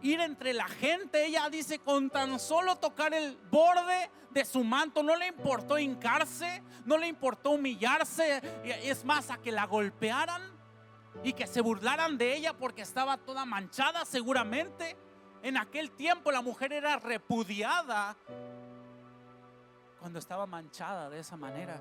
ir 0.02 0.20
entre 0.20 0.52
la 0.52 0.68
gente. 0.68 1.26
Ella 1.26 1.48
dice, 1.50 1.78
con 1.78 2.10
tan 2.10 2.38
solo 2.38 2.76
tocar 2.76 3.14
el 3.14 3.36
borde 3.50 4.10
de 4.30 4.44
su 4.44 4.62
manto, 4.64 5.02
no 5.02 5.16
le 5.16 5.28
importó 5.28 5.78
hincarse, 5.78 6.62
no 6.84 6.96
le 6.98 7.08
importó 7.08 7.50
humillarse. 7.50 8.42
Es 8.64 9.04
más, 9.04 9.30
a 9.30 9.38
que 9.38 9.52
la 9.52 9.66
golpearan 9.66 10.42
y 11.22 11.32
que 11.32 11.46
se 11.46 11.60
burlaran 11.60 12.18
de 12.18 12.36
ella 12.36 12.52
porque 12.52 12.82
estaba 12.82 13.16
toda 13.16 13.44
manchada 13.44 14.04
seguramente. 14.04 14.96
En 15.42 15.56
aquel 15.56 15.92
tiempo 15.92 16.32
la 16.32 16.42
mujer 16.42 16.72
era 16.72 16.96
repudiada 16.96 18.16
cuando 19.98 20.18
estaba 20.18 20.46
manchada 20.46 21.10
de 21.10 21.20
esa 21.20 21.36
manera. 21.36 21.80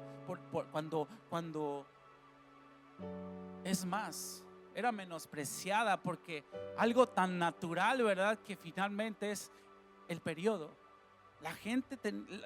cuando, 0.71 1.07
cuando, 1.29 1.85
es 3.63 3.85
más, 3.85 4.43
era 4.77 4.91
menospreciada 4.91 5.97
porque 5.97 6.45
algo 6.77 7.09
tan 7.09 7.39
natural, 7.39 8.03
¿verdad? 8.03 8.37
Que 8.37 8.55
finalmente 8.55 9.31
es 9.31 9.51
el 10.07 10.21
periodo. 10.21 10.69
La 11.41 11.51
gente, 11.51 11.97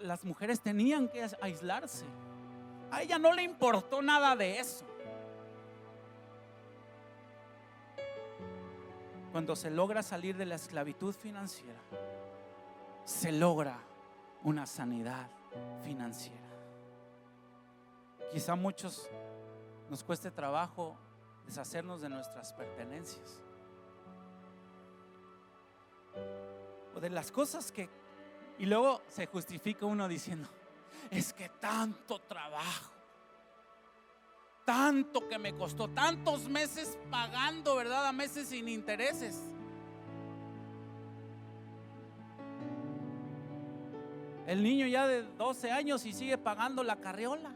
las 0.01 0.23
mujeres 0.23 0.61
tenían 0.61 1.09
que 1.09 1.27
aislarse. 1.41 2.05
A 2.89 3.01
ella 3.01 3.19
no 3.19 3.33
le 3.33 3.43
importó 3.43 4.01
nada 4.01 4.37
de 4.37 4.59
eso. 4.59 4.85
Cuando 9.33 9.53
se 9.57 9.69
logra 9.69 10.01
salir 10.01 10.37
de 10.37 10.45
la 10.45 10.55
esclavitud 10.55 11.13
financiera, 11.13 11.81
se 13.03 13.33
logra 13.33 13.77
una 14.43 14.65
sanidad 14.67 15.29
financiera. 15.83 16.47
Quizá 18.31 18.55
muchos 18.55 19.09
nos 19.89 20.01
cueste 20.01 20.31
trabajo 20.31 20.97
deshacernos 21.45 22.01
de 22.01 22.09
nuestras 22.09 22.53
pertenencias. 22.53 23.41
O 26.95 26.99
de 26.99 27.09
las 27.09 27.31
cosas 27.31 27.71
que... 27.71 27.89
Y 28.59 28.65
luego 28.65 29.01
se 29.07 29.25
justifica 29.25 29.85
uno 29.85 30.07
diciendo, 30.07 30.47
es 31.09 31.33
que 31.33 31.49
tanto 31.49 32.19
trabajo, 32.21 32.91
tanto 34.65 35.27
que 35.27 35.39
me 35.39 35.55
costó, 35.55 35.89
tantos 35.89 36.47
meses 36.47 36.97
pagando, 37.09 37.75
¿verdad? 37.75 38.05
A 38.05 38.11
meses 38.11 38.49
sin 38.49 38.67
intereses. 38.67 39.51
El 44.45 44.63
niño 44.63 44.85
ya 44.87 45.07
de 45.07 45.23
12 45.23 45.71
años 45.71 46.05
y 46.05 46.13
sigue 46.13 46.37
pagando 46.37 46.83
la 46.83 46.97
carriola. 46.97 47.55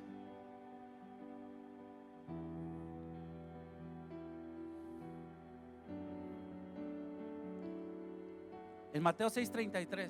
En 8.96 9.04
Mateo 9.04 9.28
6:33, 9.28 10.10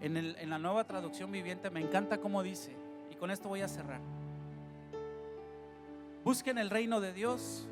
en, 0.00 0.16
en 0.16 0.50
la 0.50 0.58
nueva 0.58 0.82
traducción 0.82 1.30
viviente, 1.30 1.70
me 1.70 1.80
encanta 1.80 2.18
cómo 2.18 2.42
dice, 2.42 2.76
y 3.12 3.14
con 3.14 3.30
esto 3.30 3.48
voy 3.48 3.60
a 3.60 3.68
cerrar. 3.68 4.00
Busquen 6.24 6.58
el 6.58 6.68
reino 6.68 7.00
de 7.00 7.12
Dios 7.12 7.68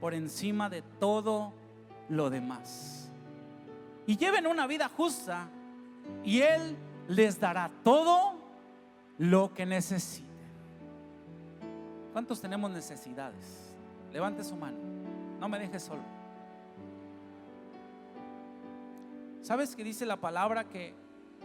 por 0.00 0.14
encima 0.14 0.70
de 0.70 0.82
todo 0.82 1.52
lo 2.08 2.30
demás. 2.30 3.10
Y 4.06 4.16
lleven 4.16 4.46
una 4.46 4.68
vida 4.68 4.88
justa 4.88 5.48
y 6.22 6.42
Él 6.42 6.76
les 7.08 7.40
dará 7.40 7.72
todo 7.82 8.36
lo 9.18 9.52
que 9.52 9.66
necesiten. 9.66 10.30
¿Cuántos 12.12 12.40
tenemos 12.40 12.70
necesidades? 12.70 13.74
Levante 14.12 14.44
su 14.44 14.54
mano. 14.54 14.78
No 15.40 15.48
me 15.48 15.58
deje 15.58 15.80
solo. 15.80 16.15
¿Sabes 19.46 19.76
que 19.76 19.84
dice 19.84 20.06
la 20.06 20.16
palabra 20.16 20.64
que 20.64 20.92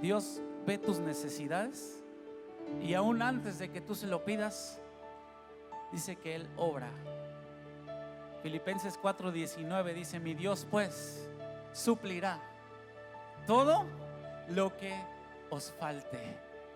Dios 0.01 0.41
ve 0.65 0.79
tus 0.79 0.97
necesidades? 0.97 2.03
Y 2.81 2.95
aún 2.95 3.21
antes 3.21 3.59
de 3.59 3.69
que 3.69 3.79
tú 3.79 3.93
se 3.93 4.07
lo 4.07 4.25
pidas, 4.25 4.81
dice 5.91 6.15
que 6.15 6.33
Él 6.33 6.49
obra. 6.57 6.89
Filipenses 8.41 8.99
4:19 8.99 9.93
dice, 9.93 10.19
mi 10.19 10.33
Dios 10.33 10.65
pues 10.71 11.29
suplirá 11.73 12.41
todo 13.45 13.85
lo 14.49 14.75
que 14.77 14.95
os 15.51 15.71
falte 15.79 16.17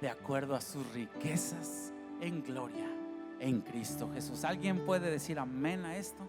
de 0.02 0.10
acuerdo 0.10 0.54
a 0.54 0.62
sus 0.62 0.88
riquezas 0.94 1.92
en 2.22 2.44
gloria 2.44 2.88
en 3.40 3.62
Cristo 3.62 4.12
Jesús. 4.14 4.44
¿Alguien 4.44 4.86
puede 4.86 5.10
decir 5.10 5.40
amén 5.40 5.86
a 5.86 5.98
esto? 5.98 6.22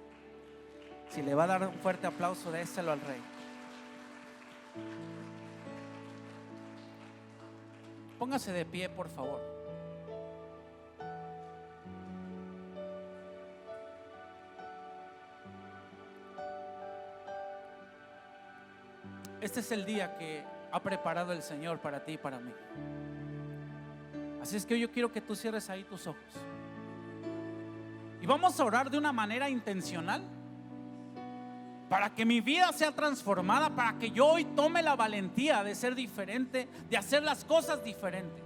Si 1.10 1.20
le 1.20 1.34
va 1.34 1.44
a 1.44 1.48
dar 1.48 1.68
un 1.68 1.74
fuerte 1.74 2.06
aplauso, 2.06 2.50
déselo 2.50 2.92
al 2.92 3.02
Rey. 3.02 3.35
Póngase 8.18 8.52
de 8.52 8.64
pie, 8.64 8.88
por 8.88 9.08
favor. 9.08 9.40
Este 19.40 19.60
es 19.60 19.70
el 19.70 19.84
día 19.84 20.16
que 20.16 20.42
ha 20.72 20.82
preparado 20.82 21.32
el 21.32 21.42
Señor 21.42 21.78
para 21.78 22.04
ti 22.04 22.12
y 22.12 22.18
para 22.18 22.40
mí. 22.40 22.52
Así 24.42 24.56
es 24.56 24.66
que 24.66 24.78
yo 24.78 24.90
quiero 24.90 25.12
que 25.12 25.20
tú 25.20 25.36
cierres 25.36 25.70
ahí 25.70 25.84
tus 25.84 26.06
ojos. 26.06 26.20
Y 28.20 28.26
vamos 28.26 28.58
a 28.58 28.64
orar 28.64 28.90
de 28.90 28.98
una 28.98 29.12
manera 29.12 29.48
intencional 29.48 30.22
para 31.88 32.14
que 32.14 32.24
mi 32.24 32.40
vida 32.40 32.72
sea 32.72 32.92
transformada, 32.92 33.70
para 33.70 33.98
que 33.98 34.10
yo 34.10 34.26
hoy 34.26 34.44
tome 34.44 34.82
la 34.82 34.96
valentía 34.96 35.62
de 35.62 35.74
ser 35.74 35.94
diferente, 35.94 36.68
de 36.88 36.96
hacer 36.96 37.22
las 37.22 37.44
cosas 37.44 37.84
diferentes. 37.84 38.42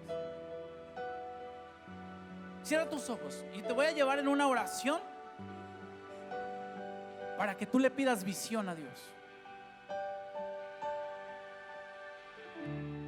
Cierra 2.62 2.88
tus 2.88 3.09
ojos 3.09 3.43
y 3.55 3.62
te 3.62 3.72
voy 3.72 3.86
a 3.86 3.93
llevar 3.93 4.18
en 4.18 4.28
una 4.28 4.47
oración 4.47 5.01
para 7.38 7.57
que 7.57 7.64
tú 7.64 7.78
le 7.78 7.91
pidas 7.91 8.22
visión 8.22 8.68
a 8.68 8.74
Dios. 8.74 9.01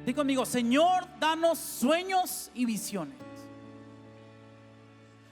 Di 0.05 0.13
conmigo, 0.13 0.45
Señor, 0.45 1.05
danos 1.19 1.59
sueños 1.59 2.49
y 2.55 2.65
visiones. 2.65 3.15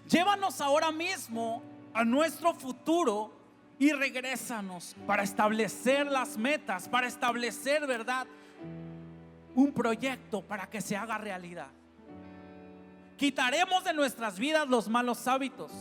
Llévanos 0.07 0.61
ahora 0.61 0.91
mismo 0.91 1.63
a 1.93 2.05
nuestro 2.05 2.53
futuro 2.53 3.40
y 3.81 3.93
regrésanos 3.93 4.95
para 5.07 5.23
establecer 5.23 6.05
las 6.05 6.37
metas, 6.37 6.87
para 6.87 7.07
establecer, 7.07 7.87
¿verdad? 7.87 8.27
Un 9.55 9.71
proyecto 9.73 10.43
para 10.43 10.69
que 10.69 10.81
se 10.81 10.95
haga 10.95 11.17
realidad. 11.17 11.69
Quitaremos 13.17 13.83
de 13.83 13.95
nuestras 13.95 14.37
vidas 14.37 14.67
los 14.67 14.87
malos 14.87 15.27
hábitos. 15.27 15.71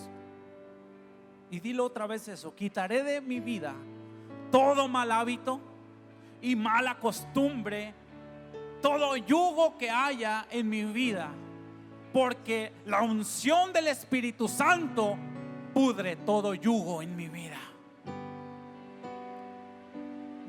Y 1.50 1.60
dilo 1.60 1.84
otra 1.84 2.06
vez 2.06 2.26
eso, 2.28 2.54
quitaré 2.54 3.02
de 3.02 3.20
mi 3.20 3.38
vida 3.38 3.74
todo 4.50 4.88
mal 4.88 5.12
hábito 5.12 5.60
y 6.40 6.56
mala 6.56 6.98
costumbre, 6.98 7.92
todo 8.80 9.14
yugo 9.18 9.76
que 9.76 9.90
haya 9.90 10.46
en 10.50 10.70
mi 10.70 10.86
vida, 10.86 11.28
porque 12.14 12.72
la 12.86 13.02
unción 13.02 13.74
del 13.74 13.88
Espíritu 13.88 14.48
Santo 14.48 15.18
pudre 15.74 16.16
todo 16.16 16.54
yugo 16.54 17.02
en 17.02 17.14
mi 17.14 17.28
vida. 17.28 17.69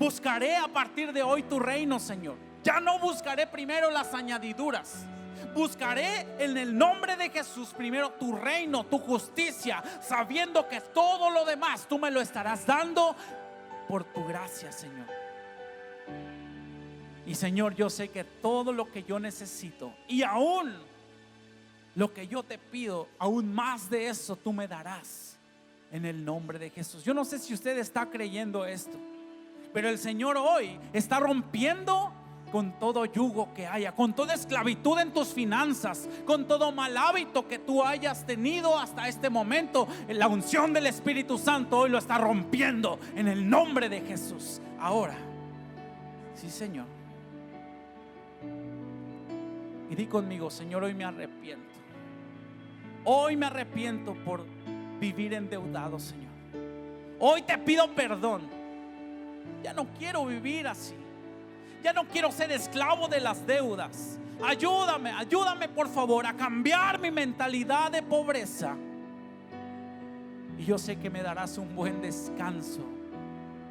Buscaré 0.01 0.55
a 0.55 0.67
partir 0.67 1.13
de 1.13 1.21
hoy 1.21 1.43
tu 1.43 1.59
reino, 1.59 1.99
Señor. 1.99 2.35
Ya 2.63 2.79
no 2.79 2.97
buscaré 2.97 3.45
primero 3.45 3.91
las 3.91 4.15
añadiduras. 4.15 5.05
Buscaré 5.53 6.25
en 6.43 6.57
el 6.57 6.75
nombre 6.75 7.15
de 7.15 7.29
Jesús 7.29 7.69
primero 7.77 8.09
tu 8.13 8.35
reino, 8.35 8.83
tu 8.83 8.97
justicia, 8.97 9.83
sabiendo 10.01 10.67
que 10.67 10.81
todo 10.81 11.29
lo 11.29 11.45
demás 11.45 11.87
tú 11.87 11.99
me 11.99 12.09
lo 12.09 12.19
estarás 12.19 12.65
dando 12.65 13.15
por 13.87 14.03
tu 14.05 14.25
gracia, 14.25 14.71
Señor. 14.71 15.05
Y 17.27 17.35
Señor, 17.35 17.75
yo 17.75 17.87
sé 17.87 18.09
que 18.09 18.23
todo 18.23 18.73
lo 18.73 18.91
que 18.91 19.03
yo 19.03 19.19
necesito 19.19 19.93
y 20.07 20.23
aún 20.23 20.73
lo 21.93 22.11
que 22.11 22.27
yo 22.27 22.41
te 22.41 22.57
pido, 22.57 23.07
aún 23.19 23.53
más 23.53 23.87
de 23.87 24.07
eso 24.07 24.35
tú 24.35 24.51
me 24.51 24.67
darás 24.67 25.37
en 25.91 26.05
el 26.05 26.25
nombre 26.25 26.57
de 26.57 26.71
Jesús. 26.71 27.03
Yo 27.03 27.13
no 27.13 27.23
sé 27.23 27.37
si 27.37 27.53
usted 27.53 27.77
está 27.77 28.09
creyendo 28.09 28.65
esto, 28.65 28.97
pero 29.73 29.89
el 29.89 29.97
Señor 29.97 30.37
hoy 30.37 30.79
está 30.93 31.19
rompiendo 31.19 32.13
con 32.51 32.73
todo 32.73 33.05
yugo 33.05 33.53
que 33.53 33.65
haya, 33.65 33.93
con 33.93 34.13
toda 34.13 34.33
esclavitud 34.33 34.99
en 34.99 35.11
tus 35.13 35.29
finanzas, 35.29 36.09
con 36.25 36.47
todo 36.47 36.71
mal 36.71 36.95
hábito 36.97 37.47
que 37.47 37.57
tú 37.57 37.83
hayas 37.83 38.25
tenido 38.25 38.77
hasta 38.77 39.07
este 39.07 39.29
momento. 39.29 39.87
La 40.09 40.27
unción 40.27 40.73
del 40.73 40.87
Espíritu 40.87 41.37
Santo 41.37 41.79
hoy 41.79 41.89
lo 41.89 41.97
está 41.97 42.17
rompiendo 42.17 42.99
en 43.15 43.27
el 43.27 43.49
nombre 43.49 43.87
de 43.87 44.01
Jesús. 44.01 44.61
Ahora, 44.79 45.15
sí 46.35 46.49
Señor. 46.49 46.85
Y 49.89 49.95
di 49.95 50.05
conmigo, 50.05 50.49
Señor, 50.49 50.83
hoy 50.83 50.93
me 50.93 51.05
arrepiento. 51.05 51.71
Hoy 53.03 53.35
me 53.35 53.47
arrepiento 53.47 54.13
por 54.25 54.45
vivir 54.99 55.33
endeudado, 55.33 55.99
Señor. 55.99 56.31
Hoy 57.19 57.41
te 57.41 57.57
pido 57.57 57.89
perdón. 57.95 58.60
Ya 59.63 59.73
no 59.73 59.87
quiero 59.97 60.25
vivir 60.25 60.67
así. 60.67 60.95
Ya 61.83 61.93
no 61.93 62.05
quiero 62.05 62.31
ser 62.31 62.51
esclavo 62.51 63.07
de 63.07 63.19
las 63.19 63.45
deudas. 63.45 64.19
Ayúdame, 64.43 65.11
ayúdame 65.11 65.69
por 65.69 65.87
favor 65.87 66.25
a 66.25 66.33
cambiar 66.33 66.99
mi 66.99 67.11
mentalidad 67.11 67.91
de 67.91 68.01
pobreza. 68.01 68.75
Y 70.57 70.65
yo 70.65 70.77
sé 70.77 70.97
que 70.97 71.09
me 71.09 71.21
darás 71.21 71.57
un 71.57 71.75
buen 71.75 72.01
descanso 72.01 72.81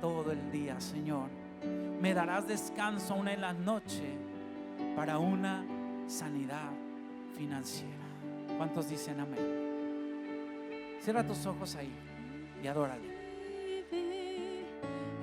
todo 0.00 0.32
el 0.32 0.50
día, 0.50 0.80
Señor. 0.80 1.28
Me 2.00 2.14
darás 2.14 2.46
descanso 2.48 3.14
una 3.14 3.32
en 3.32 3.40
la 3.40 3.52
noche 3.52 4.16
para 4.96 5.18
una 5.18 5.64
sanidad 6.06 6.70
financiera. 7.36 7.94
¿Cuántos 8.56 8.88
dicen 8.88 9.20
amén? 9.20 10.98
Cierra 11.02 11.26
tus 11.26 11.46
ojos 11.46 11.76
ahí 11.76 11.92
y 12.62 12.66
adórale. 12.66 14.19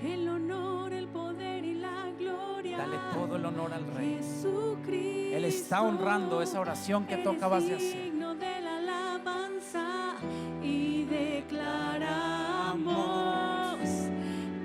El 0.03 0.29
honor, 0.29 0.93
el 0.93 1.07
poder 1.07 1.63
y 1.65 1.73
la 1.75 2.11
gloria. 2.17 2.77
Dale 2.77 2.97
todo 3.13 3.35
el 3.35 3.45
honor 3.45 3.73
al 3.73 3.85
Rey. 3.95 4.17
Jesucristo. 4.17 5.35
Él 5.37 5.45
está 5.45 5.81
honrando 5.81 6.41
esa 6.41 6.59
oración 6.59 7.05
que 7.05 7.17
tú 7.17 7.29
acabas 7.31 7.65
de 7.67 7.75
hacer. 7.75 8.03
digno 8.03 8.35
de 8.35 8.61
la 8.61 8.77
alabanza 8.77 10.13
y 10.61 11.05
declaramos 11.05 12.57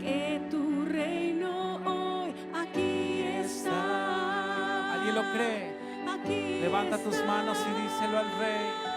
que 0.00 0.40
tu 0.50 0.84
reino 0.84 1.76
hoy 1.84 2.34
aquí 2.54 3.22
está. 3.22 4.94
¿Alguien 4.94 5.14
lo 5.14 5.22
cree? 5.32 5.72
Aquí 6.08 6.60
Levanta 6.60 6.98
tus 6.98 7.24
manos 7.24 7.58
y 7.58 7.82
díselo 7.82 8.18
al 8.18 8.38
Rey. 8.38 8.91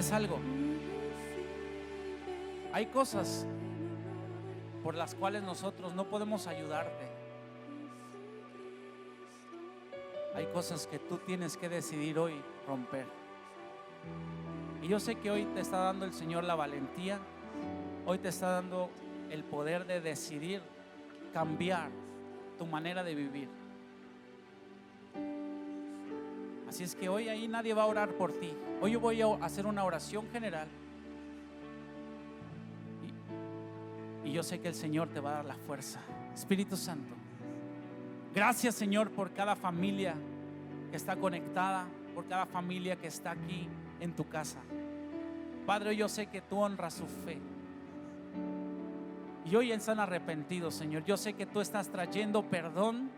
¿Sabes 0.00 0.12
algo? 0.12 0.38
Hay 2.72 2.86
cosas 2.86 3.44
por 4.82 4.94
las 4.94 5.14
cuales 5.14 5.42
nosotros 5.42 5.94
no 5.94 6.06
podemos 6.06 6.46
ayudarte. 6.46 7.04
Hay 10.34 10.46
cosas 10.54 10.86
que 10.86 10.98
tú 10.98 11.18
tienes 11.18 11.58
que 11.58 11.68
decidir 11.68 12.18
hoy 12.18 12.32
romper. 12.66 13.04
Y 14.80 14.88
yo 14.88 14.98
sé 14.98 15.16
que 15.16 15.30
hoy 15.30 15.44
te 15.44 15.60
está 15.60 15.76
dando 15.76 16.06
el 16.06 16.14
Señor 16.14 16.44
la 16.44 16.54
valentía, 16.54 17.18
hoy 18.06 18.16
te 18.16 18.28
está 18.30 18.52
dando 18.52 18.88
el 19.28 19.44
poder 19.44 19.86
de 19.86 20.00
decidir 20.00 20.62
cambiar 21.34 21.90
tu 22.56 22.64
manera 22.64 23.04
de 23.04 23.14
vivir. 23.14 23.59
Así 26.70 26.84
es 26.84 26.94
que 26.94 27.08
hoy 27.08 27.28
ahí 27.28 27.48
nadie 27.48 27.74
va 27.74 27.82
a 27.82 27.86
orar 27.86 28.10
por 28.10 28.30
ti. 28.30 28.54
Hoy 28.80 28.92
yo 28.92 29.00
voy 29.00 29.20
a 29.20 29.26
hacer 29.44 29.66
una 29.66 29.82
oración 29.82 30.28
general. 30.30 30.68
Y, 34.24 34.30
yo 34.30 34.44
sé 34.44 34.60
que 34.60 34.68
el 34.68 34.76
Señor 34.76 35.08
te 35.08 35.18
va 35.18 35.30
a 35.30 35.34
dar 35.38 35.44
la 35.46 35.56
fuerza. 35.56 35.98
Espíritu 36.32 36.76
Santo. 36.76 37.12
Gracias 38.32 38.76
Señor 38.76 39.10
por 39.10 39.32
cada 39.32 39.56
familia 39.56 40.14
que 40.92 40.96
está 40.96 41.16
conectada, 41.16 41.88
por 42.14 42.28
cada 42.28 42.46
familia 42.46 42.94
que 42.94 43.08
está 43.08 43.32
aquí 43.32 43.68
en 43.98 44.14
tu 44.14 44.28
casa. 44.28 44.60
Padre, 45.66 45.96
yo 45.96 46.08
sé 46.08 46.26
que 46.26 46.40
tú 46.40 46.60
honras 46.60 46.94
su 46.94 47.06
fe. 47.06 47.40
Y 49.44 49.56
hoy 49.56 49.72
están 49.72 49.98
arrepentidos, 49.98 50.76
Señor. 50.76 51.04
Yo 51.04 51.16
sé 51.16 51.32
que 51.32 51.46
tú 51.46 51.60
estás 51.60 51.88
trayendo 51.88 52.44
perdón 52.44 53.10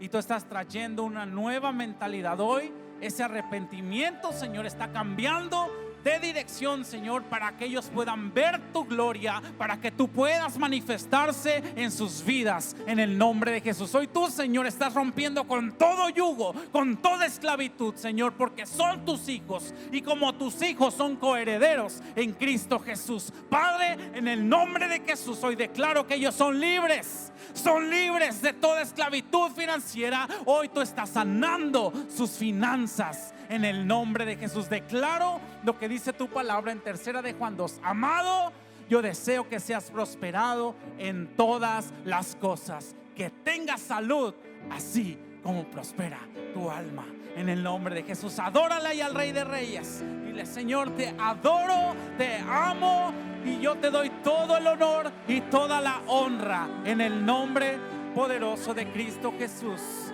y 0.00 0.08
tú 0.08 0.18
estás 0.18 0.44
trayendo 0.44 1.04
una 1.04 1.24
nueva 1.24 1.70
mentalidad. 1.70 2.40
Hoy 2.40 2.72
ese 3.00 3.22
arrepentimiento, 3.22 4.32
Señor, 4.32 4.66
está 4.66 4.92
cambiando 4.92 5.70
de 6.06 6.20
dirección, 6.20 6.84
Señor, 6.84 7.24
para 7.24 7.56
que 7.56 7.64
ellos 7.64 7.90
puedan 7.92 8.32
ver 8.32 8.72
tu 8.72 8.84
gloria, 8.84 9.42
para 9.58 9.80
que 9.80 9.90
tú 9.90 10.06
puedas 10.06 10.56
manifestarse 10.56 11.64
en 11.74 11.90
sus 11.90 12.24
vidas, 12.24 12.76
en 12.86 13.00
el 13.00 13.18
nombre 13.18 13.50
de 13.50 13.60
Jesús. 13.60 13.92
Hoy 13.92 14.06
tú, 14.06 14.30
Señor, 14.30 14.66
estás 14.66 14.94
rompiendo 14.94 15.48
con 15.48 15.72
todo 15.72 16.08
yugo, 16.10 16.54
con 16.70 16.98
toda 16.98 17.26
esclavitud, 17.26 17.96
Señor, 17.96 18.34
porque 18.34 18.66
son 18.66 19.04
tus 19.04 19.28
hijos 19.28 19.74
y 19.90 20.00
como 20.00 20.32
tus 20.36 20.62
hijos 20.62 20.94
son 20.94 21.16
coherederos 21.16 22.00
en 22.14 22.32
Cristo 22.34 22.78
Jesús. 22.78 23.32
Padre, 23.50 23.98
en 24.14 24.28
el 24.28 24.48
nombre 24.48 24.86
de 24.86 25.00
Jesús, 25.00 25.42
hoy 25.42 25.56
declaro 25.56 26.06
que 26.06 26.14
ellos 26.14 26.36
son 26.36 26.60
libres, 26.60 27.32
son 27.52 27.90
libres 27.90 28.40
de 28.42 28.52
toda 28.52 28.82
esclavitud 28.82 29.50
financiera. 29.50 30.28
Hoy 30.44 30.68
tú 30.68 30.80
estás 30.80 31.10
sanando 31.10 31.92
sus 32.08 32.30
finanzas 32.30 33.34
en 33.48 33.64
el 33.64 33.86
nombre 33.86 34.24
de 34.24 34.36
Jesús. 34.36 34.68
Declaro 34.68 35.40
lo 35.64 35.78
que 35.78 35.88
dice 35.88 36.12
tu 36.12 36.28
palabra 36.28 36.72
en 36.72 36.80
tercera 36.80 37.22
de 37.22 37.32
Juan 37.32 37.56
2. 37.56 37.80
Amado, 37.82 38.52
yo 38.88 39.02
deseo 39.02 39.48
que 39.48 39.60
seas 39.60 39.90
prosperado 39.90 40.74
en 40.98 41.28
todas 41.36 41.92
las 42.04 42.36
cosas, 42.36 42.94
que 43.14 43.30
tengas 43.30 43.80
salud, 43.80 44.34
así 44.70 45.18
como 45.42 45.64
prospera 45.64 46.18
tu 46.54 46.70
alma. 46.70 47.06
En 47.36 47.48
el 47.48 47.62
nombre 47.62 47.94
de 47.94 48.02
Jesús, 48.02 48.38
adórale 48.38 48.94
y 48.94 49.00
al 49.00 49.14
Rey 49.14 49.32
de 49.32 49.44
Reyes. 49.44 50.02
Dile, 50.24 50.46
Señor, 50.46 50.90
te 50.96 51.14
adoro, 51.18 51.94
te 52.16 52.38
amo 52.38 53.12
y 53.44 53.60
yo 53.60 53.76
te 53.76 53.90
doy 53.90 54.10
todo 54.24 54.56
el 54.56 54.66
honor 54.66 55.12
y 55.28 55.42
toda 55.42 55.80
la 55.80 56.00
honra 56.06 56.66
en 56.84 57.00
el 57.00 57.24
nombre 57.24 57.78
poderoso 58.14 58.72
de 58.72 58.90
Cristo 58.90 59.34
Jesús. 59.38 60.05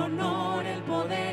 honor, 0.00 0.66
el 0.66 0.82
poder. 0.82 1.29